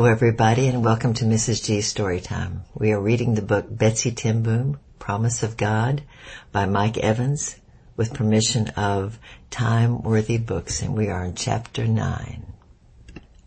Hello 0.00 0.10
everybody 0.10 0.66
and 0.66 0.82
welcome 0.82 1.12
to 1.12 1.26
Mrs. 1.26 1.62
G's 1.62 1.92
Storytime. 1.92 2.62
We 2.72 2.92
are 2.92 2.98
reading 2.98 3.34
the 3.34 3.42
book 3.42 3.66
Betsie 3.68 4.12
Ten 4.12 4.42
Boom, 4.42 4.80
Promise 4.98 5.42
of 5.42 5.58
God 5.58 6.02
by 6.50 6.64
Mike 6.64 6.96
Evans 6.96 7.56
with 7.98 8.14
permission 8.14 8.68
of 8.78 9.18
Time 9.50 10.00
Worthy 10.00 10.38
Books 10.38 10.80
and 10.80 10.96
we 10.96 11.08
are 11.08 11.22
in 11.22 11.34
chapter 11.34 11.86
9. 11.86 12.46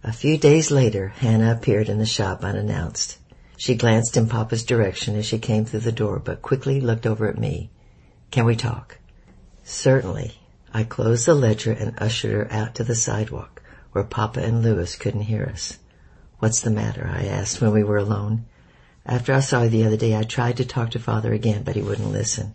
A 0.04 0.14
few 0.14 0.38
days 0.38 0.70
later, 0.70 1.08
Hannah 1.08 1.54
appeared 1.54 1.90
in 1.90 1.98
the 1.98 2.06
shop 2.06 2.44
unannounced. 2.44 3.18
She 3.58 3.74
glanced 3.74 4.16
in 4.16 4.30
Papa's 4.30 4.64
direction 4.64 5.16
as 5.16 5.26
she 5.26 5.40
came 5.40 5.66
through 5.66 5.80
the 5.80 5.92
door 5.92 6.20
but 6.20 6.44
quickly 6.44 6.80
looked 6.80 7.08
over 7.08 7.28
at 7.28 7.40
me. 7.40 7.72
Can 8.30 8.46
we 8.46 8.56
talk? 8.56 9.00
Certainly. 9.64 10.38
I 10.72 10.84
closed 10.84 11.26
the 11.26 11.34
ledger 11.34 11.72
and 11.72 11.98
ushered 11.98 12.32
her 12.32 12.54
out 12.54 12.76
to 12.76 12.84
the 12.84 12.94
sidewalk 12.94 13.64
where 13.92 14.04
Papa 14.04 14.42
and 14.42 14.62
Louis 14.62 14.96
couldn't 14.96 15.22
hear 15.22 15.46
us. 15.52 15.80
What's 16.44 16.60
the 16.60 16.72
matter? 16.72 17.10
I 17.10 17.24
asked 17.28 17.62
when 17.62 17.72
we 17.72 17.86
were 17.86 17.96
alone. 17.96 18.44
After 19.06 19.32
I 19.32 19.40
saw 19.40 19.64
you 19.64 19.70
the 19.70 19.86
other 19.86 19.96
day, 19.96 20.14
I 20.14 20.24
tried 20.24 20.58
to 20.58 20.66
talk 20.66 20.92
to 20.92 21.00
Father 21.00 21.32
again, 21.32 21.64
but 21.64 21.78
he 21.78 21.82
wouldn't 21.82 22.12
listen. 22.12 22.54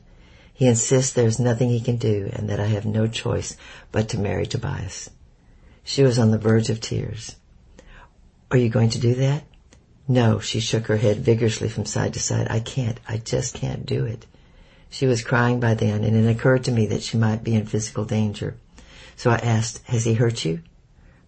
He 0.53 0.67
insists 0.67 1.15
there's 1.15 1.39
nothing 1.39 1.71
he 1.71 1.81
can 1.81 1.97
do 1.97 2.29
and 2.35 2.51
that 2.51 2.61
I 2.61 2.67
have 2.67 2.85
no 2.85 3.07
choice 3.07 3.57
but 3.91 4.11
to 4.11 4.19
marry 4.19 4.47
Tobias. 4.47 5.09
She 5.85 6.03
was 6.03 6.19
on 6.19 6.33
the 6.33 6.37
verge 6.37 6.69
of 6.69 6.83
tears. 6.83 7.37
Are 8.51 8.59
you 8.59 8.69
going 8.69 8.91
to 8.91 8.99
do 8.99 9.15
that? 9.15 9.45
No, 10.07 10.39
she 10.39 10.61
shook 10.61 10.89
her 10.89 10.99
head 10.99 11.21
vigorously 11.21 11.71
from 11.71 11.87
side 11.87 12.13
to 12.13 12.21
side. 12.21 12.49
I 12.51 12.61
can't. 12.61 13.01
I 13.09 13.17
just 13.17 13.55
can't 13.55 13.87
do 13.87 14.05
it. 14.05 14.27
She 14.91 15.07
was 15.07 15.25
crying 15.25 15.61
by 15.61 15.73
then, 15.73 16.05
and 16.05 16.15
it 16.15 16.29
occurred 16.29 16.65
to 16.65 16.73
me 16.73 16.89
that 16.89 17.03
she 17.03 17.17
might 17.17 17.43
be 17.43 17.55
in 17.55 17.65
physical 17.65 18.05
danger. 18.05 18.59
So 19.17 19.31
I 19.31 19.37
asked, 19.37 19.81
Has 19.87 20.05
he 20.05 20.13
hurt 20.13 20.45
you? 20.45 20.61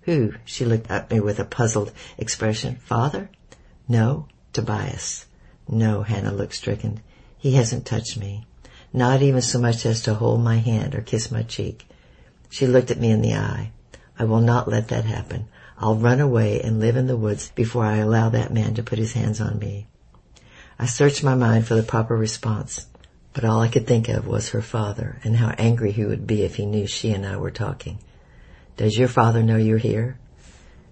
Who? 0.02 0.34
She 0.44 0.64
looked 0.64 0.90
at 0.90 1.10
me 1.10 1.20
with 1.20 1.38
a 1.38 1.44
puzzled 1.44 1.92
expression. 2.16 2.76
Father? 2.76 3.30
No. 3.88 4.26
Tobias. 4.52 5.26
No, 5.68 6.02
Hannah 6.02 6.32
looked 6.32 6.54
stricken. 6.54 7.00
He 7.38 7.52
hasn't 7.52 7.86
touched 7.86 8.18
me. 8.18 8.46
Not 8.92 9.22
even 9.22 9.42
so 9.42 9.60
much 9.60 9.86
as 9.86 10.02
to 10.02 10.14
hold 10.14 10.42
my 10.42 10.56
hand 10.56 10.94
or 10.94 11.00
kiss 11.00 11.30
my 11.30 11.42
cheek. 11.42 11.86
She 12.48 12.66
looked 12.66 12.90
at 12.90 12.98
me 12.98 13.10
in 13.10 13.22
the 13.22 13.34
eye. 13.34 13.70
I 14.18 14.24
will 14.24 14.40
not 14.40 14.68
let 14.68 14.88
that 14.88 15.04
happen. 15.04 15.46
I'll 15.78 15.96
run 15.96 16.20
away 16.20 16.60
and 16.60 16.80
live 16.80 16.96
in 16.96 17.06
the 17.06 17.16
woods 17.16 17.52
before 17.54 17.84
I 17.84 17.98
allow 17.98 18.28
that 18.30 18.52
man 18.52 18.74
to 18.74 18.82
put 18.82 18.98
his 18.98 19.12
hands 19.12 19.40
on 19.40 19.58
me. 19.58 19.86
I 20.78 20.86
searched 20.86 21.22
my 21.22 21.34
mind 21.34 21.66
for 21.66 21.74
the 21.74 21.82
proper 21.82 22.16
response. 22.16 22.86
But 23.32 23.44
all 23.44 23.60
I 23.60 23.68
could 23.68 23.86
think 23.86 24.08
of 24.08 24.26
was 24.26 24.48
her 24.50 24.62
father 24.62 25.20
and 25.22 25.36
how 25.36 25.50
angry 25.50 25.92
he 25.92 26.04
would 26.04 26.26
be 26.26 26.42
if 26.42 26.56
he 26.56 26.66
knew 26.66 26.86
she 26.86 27.12
and 27.12 27.24
I 27.24 27.36
were 27.36 27.52
talking. 27.52 28.00
Does 28.76 28.96
your 28.96 29.08
father 29.08 29.42
know 29.42 29.56
you're 29.56 29.78
here? 29.78 30.18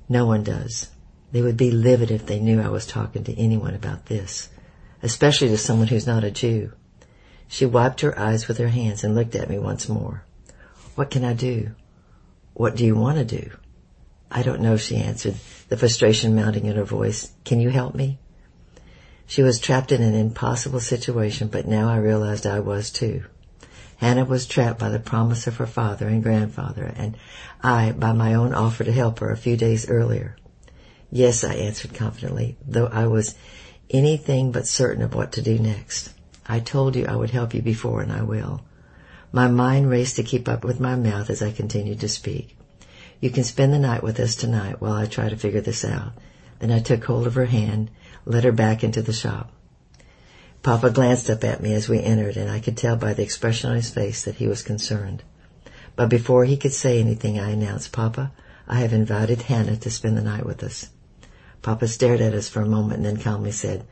No 0.08 0.26
one 0.26 0.42
does. 0.42 0.90
They 1.32 1.42
would 1.42 1.56
be 1.56 1.70
livid 1.70 2.10
if 2.10 2.26
they 2.26 2.40
knew 2.40 2.60
I 2.60 2.68
was 2.68 2.86
talking 2.86 3.24
to 3.24 3.38
anyone 3.38 3.74
about 3.74 4.06
this, 4.06 4.48
especially 5.02 5.48
to 5.48 5.58
someone 5.58 5.88
who's 5.88 6.06
not 6.06 6.24
a 6.24 6.30
Jew. 6.30 6.72
She 7.48 7.66
wiped 7.66 8.00
her 8.02 8.18
eyes 8.18 8.48
with 8.48 8.58
her 8.58 8.68
hands 8.68 9.04
and 9.04 9.14
looked 9.14 9.34
at 9.34 9.48
me 9.48 9.58
once 9.58 9.88
more. 9.88 10.24
What 10.94 11.10
can 11.10 11.24
I 11.24 11.32
do? 11.32 11.74
What 12.54 12.76
do 12.76 12.84
you 12.84 12.94
want 12.94 13.18
to 13.18 13.24
do? 13.24 13.50
I 14.30 14.42
don't 14.42 14.60
know, 14.60 14.76
she 14.76 14.96
answered, 14.96 15.36
the 15.68 15.76
frustration 15.76 16.34
mounting 16.34 16.66
in 16.66 16.76
her 16.76 16.84
voice. 16.84 17.32
Can 17.44 17.60
you 17.60 17.70
help 17.70 17.94
me? 17.94 18.18
She 19.26 19.42
was 19.42 19.60
trapped 19.60 19.92
in 19.92 20.02
an 20.02 20.14
impossible 20.14 20.80
situation, 20.80 21.48
but 21.48 21.66
now 21.66 21.88
I 21.88 21.98
realized 21.98 22.46
I 22.46 22.60
was 22.60 22.90
too. 22.90 23.24
Hannah 23.98 24.24
was 24.24 24.46
trapped 24.46 24.78
by 24.78 24.88
the 24.88 24.98
promise 24.98 25.46
of 25.46 25.56
her 25.56 25.66
father 25.66 26.08
and 26.08 26.22
grandfather, 26.22 26.92
and 26.96 27.16
I 27.62 27.92
by 27.92 28.12
my 28.12 28.34
own 28.34 28.54
offer 28.54 28.84
to 28.84 28.92
help 28.92 29.18
her 29.18 29.30
a 29.30 29.36
few 29.36 29.56
days 29.56 29.88
earlier. 29.88 30.36
Yes, 31.10 31.44
I 31.44 31.54
answered 31.54 31.94
confidently, 31.94 32.56
though 32.66 32.86
I 32.86 33.06
was 33.06 33.34
anything 33.90 34.52
but 34.52 34.66
certain 34.66 35.02
of 35.02 35.14
what 35.14 35.32
to 35.32 35.42
do 35.42 35.58
next. 35.58 36.10
I 36.46 36.60
told 36.60 36.96
you 36.96 37.06
I 37.06 37.16
would 37.16 37.30
help 37.30 37.54
you 37.54 37.60
before, 37.60 38.00
and 38.00 38.12
I 38.12 38.22
will. 38.22 38.62
My 39.32 39.48
mind 39.48 39.90
raced 39.90 40.16
to 40.16 40.22
keep 40.22 40.48
up 40.48 40.64
with 40.64 40.80
my 40.80 40.96
mouth 40.96 41.28
as 41.28 41.42
I 41.42 41.50
continued 41.50 42.00
to 42.00 42.08
speak. 42.08 42.56
You 43.20 43.30
can 43.30 43.44
spend 43.44 43.72
the 43.72 43.78
night 43.78 44.02
with 44.02 44.20
us 44.20 44.36
tonight 44.36 44.80
while 44.80 44.94
I 44.94 45.06
try 45.06 45.28
to 45.28 45.36
figure 45.36 45.60
this 45.60 45.84
out. 45.84 46.12
Then 46.60 46.70
I 46.70 46.78
took 46.80 47.04
hold 47.04 47.26
of 47.26 47.34
her 47.34 47.46
hand 47.46 47.90
led 48.24 48.44
her 48.44 48.52
back 48.52 48.84
into 48.84 49.02
the 49.02 49.12
shop. 49.12 49.50
Papa 50.62 50.90
glanced 50.90 51.30
up 51.30 51.44
at 51.44 51.62
me 51.62 51.72
as 51.72 51.88
we 51.88 52.00
entered, 52.00 52.36
and 52.36 52.50
I 52.50 52.60
could 52.60 52.76
tell 52.76 52.96
by 52.96 53.14
the 53.14 53.22
expression 53.22 53.70
on 53.70 53.76
his 53.76 53.90
face 53.90 54.24
that 54.24 54.36
he 54.36 54.48
was 54.48 54.62
concerned. 54.62 55.22
But 55.94 56.08
before 56.08 56.44
he 56.44 56.56
could 56.56 56.72
say 56.72 57.00
anything, 57.00 57.38
I 57.38 57.50
announced, 57.50 57.92
Papa, 57.92 58.32
I 58.66 58.80
have 58.80 58.92
invited 58.92 59.42
Hannah 59.42 59.76
to 59.76 59.90
spend 59.90 60.16
the 60.16 60.22
night 60.22 60.44
with 60.44 60.62
us. 60.62 60.88
Papa 61.62 61.88
stared 61.88 62.20
at 62.20 62.34
us 62.34 62.48
for 62.48 62.60
a 62.60 62.66
moment 62.66 62.98
and 62.98 63.06
then 63.06 63.22
calmly 63.22 63.52
said, 63.52 63.84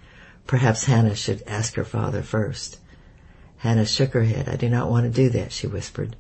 Perhaps 0.47 0.85
Hannah 0.85 1.15
should 1.15 1.43
ask 1.47 1.75
her 1.75 1.85
father 1.85 2.23
first. 2.23 2.79
Hannah 3.59 3.87
shook 3.87 4.13
her 4.13 4.25
head. 4.25 4.49
I 4.49 4.57
do 4.57 4.69
not 4.69 4.91
want 4.91 5.05
to 5.05 5.11
do 5.11 5.29
that, 5.31 5.53
she 5.53 5.67
whispered. 5.67 6.17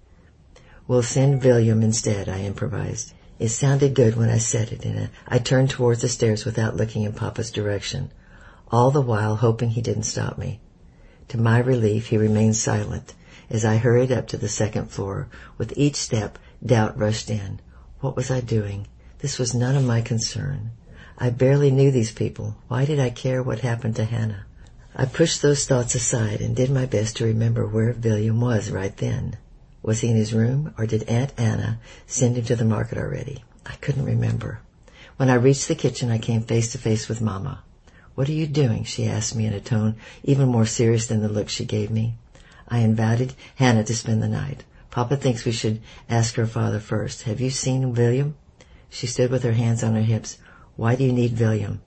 We'll 0.88 1.02
send 1.02 1.42
William 1.42 1.82
instead, 1.82 2.28
I 2.28 2.40
improvised. 2.40 3.12
It 3.38 3.50
sounded 3.50 3.94
good 3.94 4.16
when 4.16 4.30
I 4.30 4.38
said 4.38 4.72
it, 4.72 4.84
and 4.84 5.10
I 5.28 5.38
turned 5.38 5.70
towards 5.70 6.00
the 6.00 6.08
stairs 6.08 6.44
without 6.44 6.76
looking 6.76 7.02
in 7.02 7.12
Papa's 7.12 7.50
direction, 7.50 8.10
all 8.70 8.90
the 8.90 9.00
while 9.00 9.36
hoping 9.36 9.70
he 9.70 9.80
didn't 9.80 10.04
stop 10.04 10.38
me. 10.38 10.60
To 11.28 11.38
my 11.38 11.58
relief, 11.58 12.08
he 12.08 12.16
remained 12.16 12.56
silent 12.56 13.14
as 13.48 13.64
I 13.64 13.76
hurried 13.76 14.10
up 14.10 14.26
to 14.28 14.36
the 14.36 14.48
second 14.48 14.90
floor. 14.90 15.28
With 15.58 15.72
each 15.76 15.96
step, 15.96 16.38
doubt 16.64 16.98
rushed 16.98 17.30
in. 17.30 17.60
What 18.00 18.16
was 18.16 18.30
I 18.30 18.40
doing? 18.40 18.86
This 19.18 19.38
was 19.38 19.54
none 19.54 19.76
of 19.76 19.84
my 19.84 20.00
concern. 20.00 20.70
I 21.18 21.30
barely 21.30 21.70
knew 21.70 21.90
these 21.90 22.12
people. 22.12 22.56
Why 22.68 22.84
did 22.84 23.00
I 23.00 23.10
care 23.10 23.42
what 23.42 23.60
happened 23.60 23.96
to 23.96 24.04
Hannah? 24.04 24.46
I 24.94 25.04
pushed 25.06 25.42
those 25.42 25.66
thoughts 25.66 25.94
aside 25.94 26.40
and 26.40 26.56
did 26.56 26.70
my 26.70 26.86
best 26.86 27.16
to 27.16 27.24
remember 27.24 27.66
where 27.66 27.92
William 27.92 28.40
was 28.40 28.70
right 28.70 28.96
then. 28.96 29.36
Was 29.82 30.00
he 30.00 30.08
in 30.08 30.16
his 30.16 30.34
room, 30.34 30.74
or 30.76 30.86
did 30.86 31.04
Aunt 31.04 31.32
Anna 31.36 31.78
send 32.06 32.36
him 32.36 32.44
to 32.46 32.56
the 32.56 32.64
market 32.64 32.98
already? 32.98 33.44
I 33.64 33.74
couldn't 33.76 34.04
remember. 34.04 34.60
When 35.16 35.30
I 35.30 35.34
reached 35.34 35.68
the 35.68 35.74
kitchen, 35.74 36.10
I 36.10 36.18
came 36.18 36.42
face 36.42 36.72
to 36.72 36.78
face 36.78 37.08
with 37.08 37.20
Mama. 37.20 37.62
What 38.16 38.30
are 38.30 38.32
you 38.32 38.46
doing? 38.46 38.84
she 38.84 39.06
asked 39.06 39.36
me 39.36 39.44
in 39.44 39.52
a 39.52 39.60
tone 39.60 39.96
even 40.24 40.48
more 40.48 40.64
serious 40.64 41.06
than 41.06 41.20
the 41.20 41.28
look 41.28 41.50
she 41.50 41.66
gave 41.66 41.90
me. 41.90 42.14
I 42.66 42.78
invited 42.78 43.34
Hannah 43.56 43.84
to 43.84 43.94
spend 43.94 44.22
the 44.22 44.26
night. 44.26 44.64
Papa 44.90 45.18
thinks 45.18 45.44
we 45.44 45.52
should 45.52 45.82
ask 46.08 46.34
her 46.36 46.46
father 46.46 46.80
first. 46.80 47.24
Have 47.24 47.42
you 47.42 47.50
seen 47.50 47.92
William? 47.92 48.34
She 48.88 49.06
stood 49.06 49.30
with 49.30 49.42
her 49.42 49.52
hands 49.52 49.84
on 49.84 49.94
her 49.94 50.00
hips. 50.00 50.38
Why 50.76 50.96
do 50.96 51.04
you 51.04 51.12
need 51.12 51.38
William? 51.38 51.82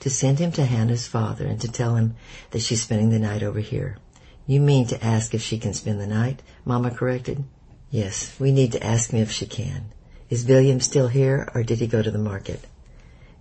To 0.00 0.08
send 0.08 0.38
him 0.38 0.52
to 0.52 0.64
Hannah's 0.64 1.06
father 1.06 1.46
and 1.46 1.60
to 1.60 1.70
tell 1.70 1.96
him 1.96 2.14
that 2.52 2.62
she's 2.62 2.80
spending 2.80 3.10
the 3.10 3.18
night 3.18 3.42
over 3.42 3.60
here. 3.60 3.98
You 4.46 4.60
mean 4.60 4.86
to 4.86 5.04
ask 5.04 5.34
if 5.34 5.42
she 5.42 5.58
can 5.58 5.74
spend 5.74 6.00
the 6.00 6.06
night? 6.06 6.40
Mama 6.64 6.90
corrected. 6.90 7.44
Yes, 7.90 8.34
we 8.40 8.52
need 8.52 8.72
to 8.72 8.82
ask 8.82 9.10
him 9.10 9.20
if 9.20 9.30
she 9.30 9.44
can. 9.44 9.92
Is 10.30 10.46
William 10.46 10.80
still 10.80 11.08
here 11.08 11.46
or 11.54 11.62
did 11.62 11.80
he 11.80 11.86
go 11.86 12.00
to 12.00 12.10
the 12.10 12.16
market? 12.16 12.64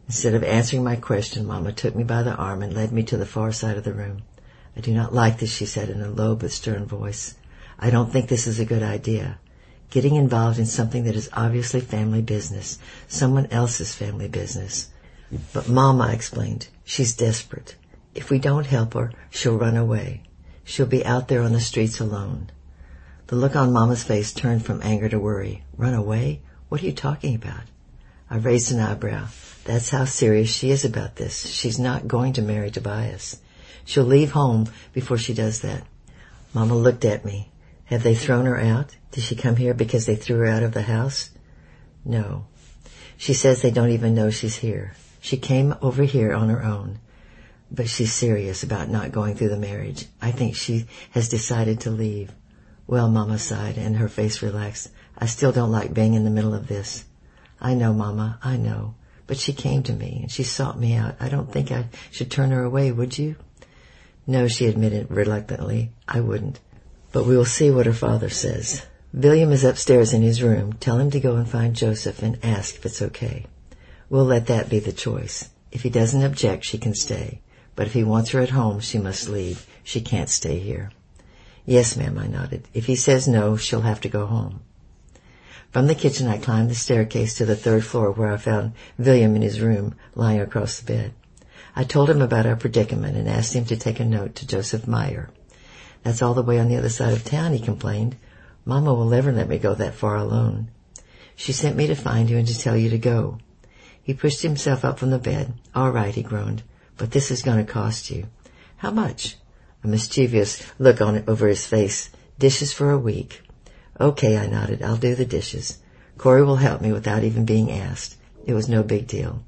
Instead 0.08 0.34
of 0.34 0.44
answering 0.44 0.84
my 0.84 0.96
question, 0.96 1.46
Mama 1.46 1.74
took 1.74 1.94
me 1.94 2.04
by 2.04 2.24
the 2.24 2.34
arm 2.34 2.64
and 2.64 2.74
led 2.74 2.94
me 2.94 3.04
to 3.04 3.18
the 3.18 3.26
far 3.26 3.52
side 3.52 3.78
of 3.78 3.84
the 3.84 3.94
room. 3.94 4.24
I 4.76 4.80
do 4.80 4.94
not 4.94 5.14
like 5.14 5.40
this, 5.40 5.52
she 5.52 5.66
said 5.66 5.90
in 5.90 6.02
a 6.02 6.10
low 6.10 6.34
but 6.34 6.52
stern 6.52 6.86
voice. 6.86 7.36
I 7.78 7.90
don't 7.90 8.12
think 8.12 8.30
this 8.30 8.48
is 8.48 8.60
a 8.60 8.66
good 8.66 8.84
idea. 8.84 9.38
Getting 9.90 10.16
involved 10.16 10.60
in 10.60 10.66
something 10.66 11.04
that 11.04 11.16
is 11.16 11.30
obviously 11.34 11.82
family 11.82 12.22
business, 12.22 12.80
someone 13.08 13.48
else's 13.48 13.94
family 13.94 14.30
business. 14.30 14.90
But 15.52 15.68
Mama 15.68 16.06
I 16.06 16.14
explained, 16.14 16.70
she's 16.86 17.16
desperate. 17.16 17.76
If 18.16 18.30
we 18.30 18.40
don't 18.40 18.66
help 18.66 18.94
her, 18.94 19.12
she'll 19.30 19.58
run 19.58 19.76
away. 19.76 20.24
She'll 20.64 20.86
be 20.86 21.06
out 21.06 21.28
there 21.28 21.42
on 21.42 21.52
the 21.52 21.60
streets 21.60 22.00
alone. 22.00 22.50
The 23.28 23.36
look 23.36 23.58
on 23.58 23.74
Mama's 23.74 24.04
face 24.04 24.32
turned 24.32 24.66
from 24.66 24.82
anger 24.84 25.10
to 25.10 25.20
worry. 25.20 25.64
Run 25.76 25.94
away? 25.94 26.42
What 26.70 26.82
are 26.82 26.86
you 26.86 26.94
talking 26.94 27.36
about? 27.36 27.64
I 28.30 28.38
raised 28.38 28.72
an 28.72 28.80
eyebrow. 28.80 29.28
That's 29.68 29.90
how 29.90 30.06
serious 30.06 30.50
she 30.50 30.72
is 30.72 30.84
about 30.84 31.16
this. 31.16 31.46
She's 31.46 31.78
not 31.78 32.08
going 32.08 32.34
to 32.34 32.42
marry 32.42 32.72
Tobias. 32.72 33.40
She'll 33.86 34.04
leave 34.04 34.32
home 34.32 34.66
before 34.94 35.20
she 35.20 35.34
does 35.34 35.62
that. 35.62 35.84
Mama 36.54 36.76
looked 36.76 37.06
at 37.06 37.24
me. 37.24 37.52
Have 37.86 38.02
they 38.02 38.16
thrown 38.16 38.46
her 38.46 38.60
out? 38.60 38.96
Did 39.12 39.24
she 39.24 39.36
come 39.36 39.56
here 39.56 39.76
because 39.76 40.08
they 40.08 40.16
threw 40.16 40.40
her 40.40 40.48
out 40.48 40.64
of 40.64 40.74
the 40.74 40.82
house? 40.82 41.30
No. 42.04 42.48
She 43.18 43.34
says 43.34 43.62
they 43.62 43.72
don't 43.72 43.92
even 43.92 44.16
know 44.16 44.32
she's 44.32 44.56
here. 44.56 44.96
She 45.22 45.38
came 45.38 45.76
over 45.82 46.04
here 46.04 46.34
on 46.34 46.50
her 46.50 46.64
own 46.64 47.00
but 47.72 47.90
she's 47.90 48.14
serious 48.14 48.64
about 48.64 48.90
not 48.90 49.12
going 49.12 49.36
through 49.36 49.50
the 49.50 49.58
marriage. 49.58 50.06
I 50.22 50.32
think 50.32 50.56
she 50.56 50.86
has 51.12 51.30
decided 51.30 51.82
to 51.82 51.92
leave. 51.92 52.32
Well, 52.86 53.10
Mama 53.10 53.38
sighed 53.38 53.78
and 53.78 53.98
her 53.98 54.08
face 54.08 54.42
relaxed. 54.42 54.90
I 55.18 55.26
still 55.26 55.52
don't 55.52 55.72
like 55.72 55.94
being 55.94 56.14
in 56.14 56.24
the 56.24 56.32
middle 56.32 56.54
of 56.54 56.68
this. 56.68 57.04
I 57.60 57.74
know, 57.74 57.94
Mama, 57.94 58.40
I 58.42 58.56
know. 58.56 58.96
But 59.28 59.38
she 59.38 59.54
came 59.54 59.84
to 59.84 59.94
me 59.94 60.20
and 60.24 60.32
she 60.32 60.44
sought 60.44 60.80
me 60.80 60.96
out. 60.96 61.18
I 61.20 61.30
don't 61.30 61.52
think 61.52 61.72
I 61.72 61.90
should 62.12 62.32
turn 62.32 62.52
her 62.52 62.64
away, 62.64 62.92
would 62.92 63.18
you? 63.18 63.36
No, 64.26 64.48
she 64.48 64.66
admitted 64.66 65.12
reluctantly. 65.12 65.92
I 66.08 66.22
wouldn't. 66.22 66.60
But 67.12 67.26
we 67.26 67.38
will 67.38 67.46
see 67.46 67.70
what 67.70 67.86
her 67.86 67.94
father 67.94 68.30
says. 68.30 68.86
William 69.14 69.52
is 69.52 69.64
upstairs 69.64 70.14
in 70.14 70.22
his 70.22 70.42
room. 70.44 70.74
Tell 70.74 70.98
him 70.98 71.12
to 71.12 71.20
go 71.20 71.36
and 71.36 71.48
find 71.48 71.76
Joseph 71.76 72.22
and 72.22 72.38
ask 72.44 72.76
if 72.76 72.86
it's 72.86 73.02
okay. 73.02 73.46
We'll 74.10 74.26
let 74.26 74.48
that 74.48 74.70
be 74.70 74.80
the 74.80 74.92
choice. 74.92 75.50
If 75.72 75.84
he 75.84 75.90
doesn't 75.90 76.24
object, 76.24 76.64
she 76.64 76.78
can 76.78 76.94
stay. 76.94 77.42
But 77.76 77.88
if 77.88 77.94
he 77.94 78.04
wants 78.04 78.32
her 78.32 78.40
at 78.40 78.50
home, 78.50 78.80
she 78.80 78.98
must 78.98 79.30
leave. 79.30 79.66
She 79.84 80.02
can't 80.02 80.30
stay 80.30 80.60
here. 80.60 80.92
Yes, 81.66 81.98
ma'am, 81.98 82.18
I 82.18 82.28
nodded. 82.28 82.68
If 82.74 82.86
he 82.86 82.96
says 82.96 83.28
no, 83.28 83.58
she'll 83.58 83.82
have 83.82 84.02
to 84.02 84.10
go 84.10 84.26
home. 84.26 84.62
From 85.78 85.86
the 85.86 85.94
kitchen, 85.94 86.28
I 86.28 86.40
climbed 86.40 86.72
the 86.72 86.74
staircase 86.74 87.36
to 87.36 87.46
the 87.46 87.56
third 87.56 87.86
floor 87.86 88.10
where 88.10 88.34
I 88.34 88.38
found 88.38 88.74
William 88.98 89.36
in 89.36 89.44
his 89.44 89.62
room, 89.62 89.94
lying 90.16 90.42
across 90.42 90.80
the 90.80 90.92
bed. 90.92 91.14
I 91.76 91.84
told 91.84 92.10
him 92.10 92.20
about 92.20 92.48
our 92.48 92.56
predicament 92.56 93.16
and 93.16 93.30
asked 93.30 93.54
him 93.54 93.66
to 93.66 93.78
take 93.78 94.00
a 94.00 94.04
note 94.04 94.34
to 94.38 94.48
Joseph 94.48 94.88
Meyer. 94.88 95.30
That's 96.02 96.24
all 96.24 96.34
the 96.34 96.42
way 96.42 96.58
on 96.58 96.68
the 96.68 96.78
other 96.78 96.90
side 96.90 97.14
of 97.14 97.24
town, 97.24 97.54
he 97.54 97.60
complained. 97.60 98.16
Mama 98.66 98.92
will 98.92 99.06
never 99.06 99.32
let 99.32 99.48
me 99.48 99.60
go 99.60 99.76
that 99.76 99.94
far 99.94 100.16
alone. 100.16 100.72
She 101.36 101.52
sent 101.52 101.78
me 101.78 101.86
to 101.86 101.96
find 101.96 102.28
you 102.28 102.40
and 102.40 102.48
to 102.48 102.58
tell 102.58 102.76
you 102.76 102.90
to 102.90 102.98
go. 102.98 103.38
He 104.02 104.16
pushed 104.16 104.42
himself 104.42 104.84
up 104.84 104.98
from 104.98 105.12
the 105.12 105.20
bed. 105.20 105.54
All 105.76 105.92
right, 105.92 106.16
he 106.16 106.24
groaned, 106.24 106.64
but 106.98 107.12
this 107.12 107.30
is 107.30 107.44
going 107.44 107.64
to 107.64 107.72
cost 107.72 108.10
you. 108.10 108.26
How 108.78 108.90
much? 108.90 109.36
A 109.84 109.88
mischievous 109.88 110.64
look 110.80 111.02
on 111.02 111.24
over 111.28 111.48
his 111.48 111.68
face. 111.68 112.10
Dishes 112.40 112.74
for 112.74 112.90
a 112.90 112.98
week. 112.98 113.44
Okay, 114.00 114.38
I 114.38 114.48
nodded. 114.48 114.84
I'll 114.84 114.98
do 114.98 115.16
the 115.16 115.26
dishes. 115.26 115.80
Corrie 116.18 116.44
will 116.44 116.58
help 116.58 116.82
me 116.82 116.92
without 116.92 117.24
even 117.24 117.46
being 117.46 117.72
asked. 117.72 118.16
It 118.46 118.54
was 118.54 118.70
no 118.70 118.84
big 118.84 119.08
deal. 119.08 119.44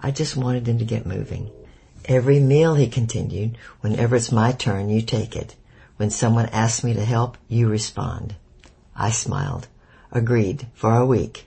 I 0.00 0.10
just 0.10 0.36
wanted 0.36 0.68
him 0.68 0.78
to 0.78 0.84
get 0.84 1.06
moving. 1.06 1.50
Every 2.04 2.38
meal, 2.38 2.74
he 2.74 2.86
continued, 2.86 3.56
whenever 3.80 4.16
it's 4.16 4.30
my 4.30 4.52
turn, 4.52 4.90
you 4.90 5.00
take 5.00 5.34
it. 5.34 5.56
When 5.96 6.10
someone 6.10 6.46
asks 6.46 6.84
me 6.84 6.92
to 6.94 7.04
help, 7.04 7.38
you 7.48 7.68
respond. 7.68 8.34
I 8.94 9.10
smiled. 9.10 9.68
Agreed. 10.12 10.66
For 10.74 10.94
a 10.94 11.06
week. 11.06 11.46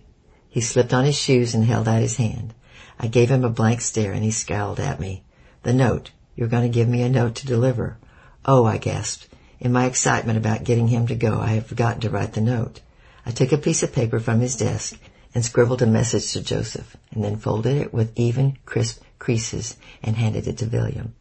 He 0.49 0.61
slipped 0.61 0.93
on 0.93 1.05
his 1.05 1.17
shoes 1.17 1.53
and 1.53 1.63
held 1.63 1.87
out 1.87 2.01
his 2.01 2.17
hand. 2.17 2.55
I 2.99 3.05
gave 3.05 3.29
him 3.29 3.43
a 3.43 3.49
blank 3.49 3.81
stare 3.81 4.13
and 4.13 4.23
he 4.23 4.31
scowled 4.31 4.79
at 4.79 4.99
me. 4.99 5.23
The 5.61 5.73
note. 5.73 6.11
You're 6.35 6.47
going 6.47 6.63
to 6.63 6.69
give 6.69 6.87
me 6.87 7.03
a 7.03 7.09
note 7.09 7.35
to 7.35 7.45
deliver. 7.45 7.97
Oh, 8.45 8.65
I 8.65 8.77
gasped. 8.77 9.27
In 9.59 9.71
my 9.71 9.85
excitement 9.85 10.37
about 10.37 10.63
getting 10.63 10.87
him 10.87 11.07
to 11.07 11.15
go, 11.15 11.39
I 11.39 11.47
had 11.47 11.65
forgotten 11.65 12.01
to 12.01 12.09
write 12.09 12.33
the 12.33 12.41
note. 12.41 12.81
I 13.25 13.31
took 13.31 13.51
a 13.51 13.57
piece 13.57 13.83
of 13.83 13.93
paper 13.93 14.19
from 14.19 14.39
his 14.39 14.55
desk 14.55 14.97
and 15.33 15.43
scribbled 15.43 15.81
a 15.81 15.87
message 15.87 16.31
to 16.33 16.41
Joseph, 16.41 16.95
and 17.11 17.23
then 17.23 17.37
folded 17.37 17.77
it 17.77 17.93
with 17.93 18.17
even, 18.17 18.57
crisp 18.65 19.01
creases 19.19 19.75
and 20.03 20.15
handed 20.15 20.47
it 20.47 20.59
to 20.59 20.65
William. 20.65 21.13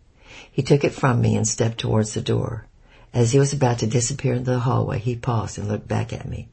He 0.53 0.63
took 0.63 0.85
it 0.85 0.93
from 0.93 1.21
me 1.21 1.35
and 1.35 1.49
stepped 1.49 1.79
towards 1.79 2.15
the 2.15 2.21
door. 2.21 2.67
As 3.15 3.33
he 3.33 3.39
was 3.39 3.53
about 3.53 3.79
to 3.79 3.87
disappear 3.87 4.35
into 4.35 4.51
the 4.51 4.59
hallway, 4.59 4.99
he 4.99 5.17
paused 5.17 5.59
and 5.59 5.69
looked 5.69 5.89
back 5.89 6.13
at 6.13 6.29
me. 6.29 6.49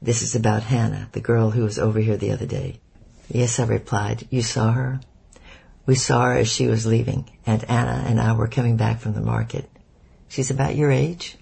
This 0.00 0.22
is 0.22 0.36
about 0.36 0.62
Hannah, 0.62 1.08
the 1.12 1.20
girl 1.20 1.50
who 1.50 1.64
was 1.64 1.78
over 1.78 1.98
here 1.98 2.16
the 2.16 2.30
other 2.30 2.46
day. 2.46 2.78
Yes, 3.28 3.58
I 3.58 3.64
replied. 3.66 4.28
You 4.30 4.42
saw 4.42 4.70
her? 4.70 5.00
We 5.84 5.96
saw 5.96 6.26
her 6.26 6.34
as 6.34 6.48
she 6.48 6.68
was 6.68 6.86
leaving. 6.86 7.28
Aunt 7.46 7.64
Anna 7.68 8.04
and 8.06 8.20
I 8.20 8.32
were 8.34 8.46
coming 8.46 8.76
back 8.76 9.00
from 9.00 9.14
the 9.14 9.20
market. 9.20 9.68
She's 10.28 10.50
about 10.50 10.76
your 10.76 10.90
age? 10.90 11.36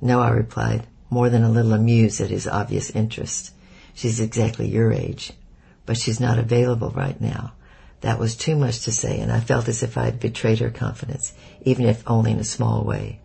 No, 0.00 0.20
I 0.20 0.30
replied, 0.30 0.86
more 1.10 1.30
than 1.30 1.44
a 1.44 1.50
little 1.50 1.72
amused 1.72 2.20
at 2.20 2.30
his 2.30 2.46
obvious 2.46 2.90
interest. 2.90 3.52
She's 3.94 4.20
exactly 4.20 4.68
your 4.68 4.92
age. 4.92 5.32
But 5.86 5.96
she's 5.96 6.20
not 6.20 6.38
available 6.38 6.90
right 6.90 7.20
now. 7.20 7.52
That 8.00 8.18
was 8.18 8.36
too 8.36 8.54
much 8.56 8.82
to 8.82 8.92
say, 8.92 9.18
and 9.20 9.32
I 9.32 9.40
felt 9.40 9.68
as 9.68 9.82
if 9.82 9.96
I 9.96 10.04
had 10.04 10.20
betrayed 10.20 10.60
her 10.60 10.70
confidence, 10.70 11.32
even 11.62 11.86
if 11.86 12.02
only 12.06 12.30
in 12.32 12.38
a 12.38 12.44
small 12.44 12.84
way. 12.84 13.20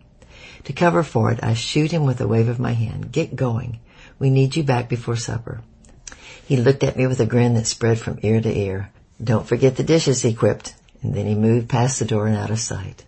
To 0.64 0.72
cover 0.72 1.02
for 1.02 1.30
it, 1.30 1.40
I 1.42 1.54
shoot 1.54 1.90
him 1.90 2.04
with 2.04 2.20
a 2.20 2.26
wave 2.26 2.48
of 2.48 2.58
my 2.58 2.72
hand. 2.72 3.12
Get 3.12 3.36
going. 3.36 3.78
We 4.18 4.30
need 4.30 4.56
you 4.56 4.64
back 4.64 4.88
before 4.88 5.16
supper. 5.16 5.60
He 6.46 6.56
looked 6.56 6.82
at 6.82 6.96
me 6.96 7.06
with 7.06 7.20
a 7.20 7.26
grin 7.26 7.54
that 7.54 7.66
spread 7.66 7.98
from 7.98 8.18
ear 8.22 8.40
to 8.40 8.58
ear. 8.58 8.90
Don't 9.22 9.46
forget 9.46 9.76
the 9.76 9.84
dishes, 9.84 10.22
he 10.22 10.34
quipped, 10.34 10.74
and 11.02 11.14
then 11.14 11.26
he 11.26 11.34
moved 11.34 11.68
past 11.68 11.98
the 11.98 12.04
door 12.04 12.26
and 12.26 12.36
out 12.36 12.50
of 12.50 12.58
sight. 12.58 13.04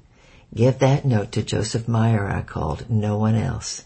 Give 0.55 0.79
that 0.79 1.05
note 1.05 1.33
to 1.33 1.43
Joseph 1.43 1.89
Meyer, 1.89 2.29
I 2.29 2.43
called, 2.43 2.89
no 2.89 3.19
one 3.19 3.35
else. 3.35 3.85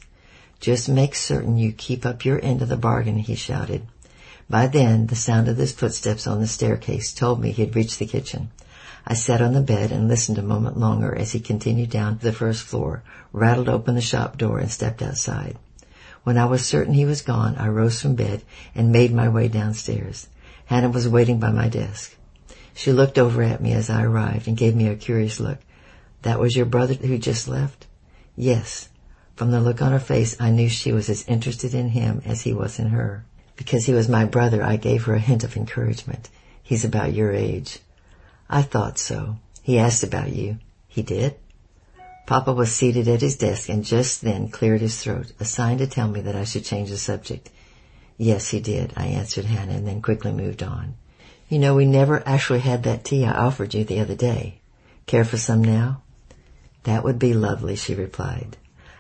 Just 0.61 0.89
make 0.89 1.15
certain 1.15 1.57
you 1.57 1.73
keep 1.73 2.05
up 2.05 2.25
your 2.25 2.39
end 2.45 2.61
of 2.61 2.69
the 2.69 2.77
bargain, 2.77 3.19
he 3.19 3.35
shouted. 3.35 3.87
By 4.49 4.67
then, 4.67 5.07
the 5.07 5.17
sound 5.17 5.49
of 5.49 5.57
his 5.57 5.73
footsteps 5.73 6.27
on 6.27 6.41
the 6.41 6.47
staircase 6.47 7.13
told 7.13 7.41
me 7.41 7.51
he 7.51 7.63
had 7.63 7.75
reached 7.75 7.99
the 7.99 8.07
kitchen. 8.07 8.51
I 9.07 9.15
sat 9.15 9.41
on 9.41 9.55
the 9.55 9.63
bed 9.63 9.91
and 9.91 10.07
listened 10.07 10.37
a 10.37 10.43
moment 10.43 10.79
longer 10.79 11.17
as 11.17 11.33
he 11.33 11.41
continued 11.41 11.89
down 11.89 12.19
to 12.19 12.25
the 12.25 12.33
first 12.33 12.63
floor, 12.63 13.03
rattled 13.33 13.69
open 13.69 13.95
the 13.95 14.01
shop 14.01 14.37
door, 14.37 14.59
and 14.59 14.71
stepped 14.71 15.01
outside. 15.01 15.57
When 16.25 16.37
I 16.37 16.45
was 16.45 16.67
certain 16.67 16.93
he 16.93 17.07
was 17.07 17.23
gone, 17.23 17.57
I 17.57 17.69
rose 17.69 18.03
from 18.03 18.15
bed 18.15 18.43
and 18.75 18.93
made 18.93 19.15
my 19.15 19.29
way 19.29 19.49
downstairs. 19.49 20.29
Hannah 20.67 20.91
was 20.91 21.09
waiting 21.09 21.41
by 21.41 21.51
my 21.51 21.69
desk. 21.69 22.15
She 22.75 22.93
looked 22.93 23.19
over 23.19 23.43
at 23.43 23.63
me 23.63 23.73
as 23.73 23.89
I 23.89 24.03
arrived 24.03 24.47
and 24.47 24.57
gave 24.57 24.77
me 24.77 24.89
a 24.89 24.95
curious 24.95 25.41
look. 25.41 25.59
That 26.23 26.39
was 26.39 26.55
your 26.57 26.67
brother 26.67 26.95
who 26.95 27.19
just 27.19 27.49
left? 27.49 27.87
Yes. 28.37 28.89
From 29.37 29.51
the 29.51 29.61
look 29.61 29.81
on 29.81 29.93
her 29.93 29.99
face, 30.01 30.37
I 30.39 30.51
knew 30.51 30.69
she 30.69 30.93
was 30.93 31.09
as 31.09 31.27
interested 31.27 31.75
in 31.75 31.89
him 31.89 32.21
as 32.25 32.43
he 32.43 32.53
was 32.53 32.79
in 32.79 32.89
her. 32.89 33.25
Because 33.57 33.87
he 33.87 33.95
was 33.95 34.09
my 34.09 34.25
brother, 34.25 34.63
I 34.63 34.77
gave 34.77 35.05
her 35.05 35.15
a 35.15 35.19
hint 35.19 35.45
of 35.45 35.57
encouragement. 35.57 36.29
He's 36.63 36.85
about 36.85 37.15
your 37.15 37.33
age. 37.33 37.79
I 38.49 38.63
thought 38.63 38.99
so. 38.99 39.39
He 39.63 39.79
asked 39.79 40.03
about 40.03 40.33
you. 40.33 40.59
He 40.89 41.03
did? 41.03 41.37
Papa 42.27 42.53
was 42.53 42.71
seated 42.71 43.09
at 43.09 43.23
his 43.23 43.37
desk 43.37 43.69
and 43.69 43.85
just 43.85 44.21
then 44.23 44.49
cleared 44.51 44.81
his 44.81 45.03
throat, 45.03 45.33
a 45.41 45.45
sign 45.45 45.79
to 45.79 45.87
tell 45.87 46.09
me 46.09 46.21
that 46.21 46.37
I 46.37 46.45
should 46.45 46.65
change 46.65 46.91
the 46.91 46.97
subject. 46.97 47.51
Yes, 48.19 48.51
he 48.51 48.61
did, 48.61 48.93
I 48.97 49.07
answered 49.07 49.47
Hannah 49.47 49.73
and 49.73 49.87
then 49.87 50.03
quickly 50.03 50.33
moved 50.33 50.63
on. 50.63 50.95
You 51.49 51.59
know, 51.59 51.75
we 51.75 51.87
never 51.87 52.23
actually 52.27 52.61
had 52.61 52.83
that 52.85 53.05
tea 53.05 53.25
I 53.25 53.33
offered 53.33 53.75
you 53.75 53.85
the 53.85 54.01
other 54.01 54.15
day. 54.15 54.61
Care 55.07 55.25
for 55.25 55.39
some 55.39 55.65
now? 55.65 56.03
That 56.85 57.05
would 57.05 57.19
be 57.19 57.35
lovely, 57.35 57.77
she 57.77 57.95
replied. 57.95 58.57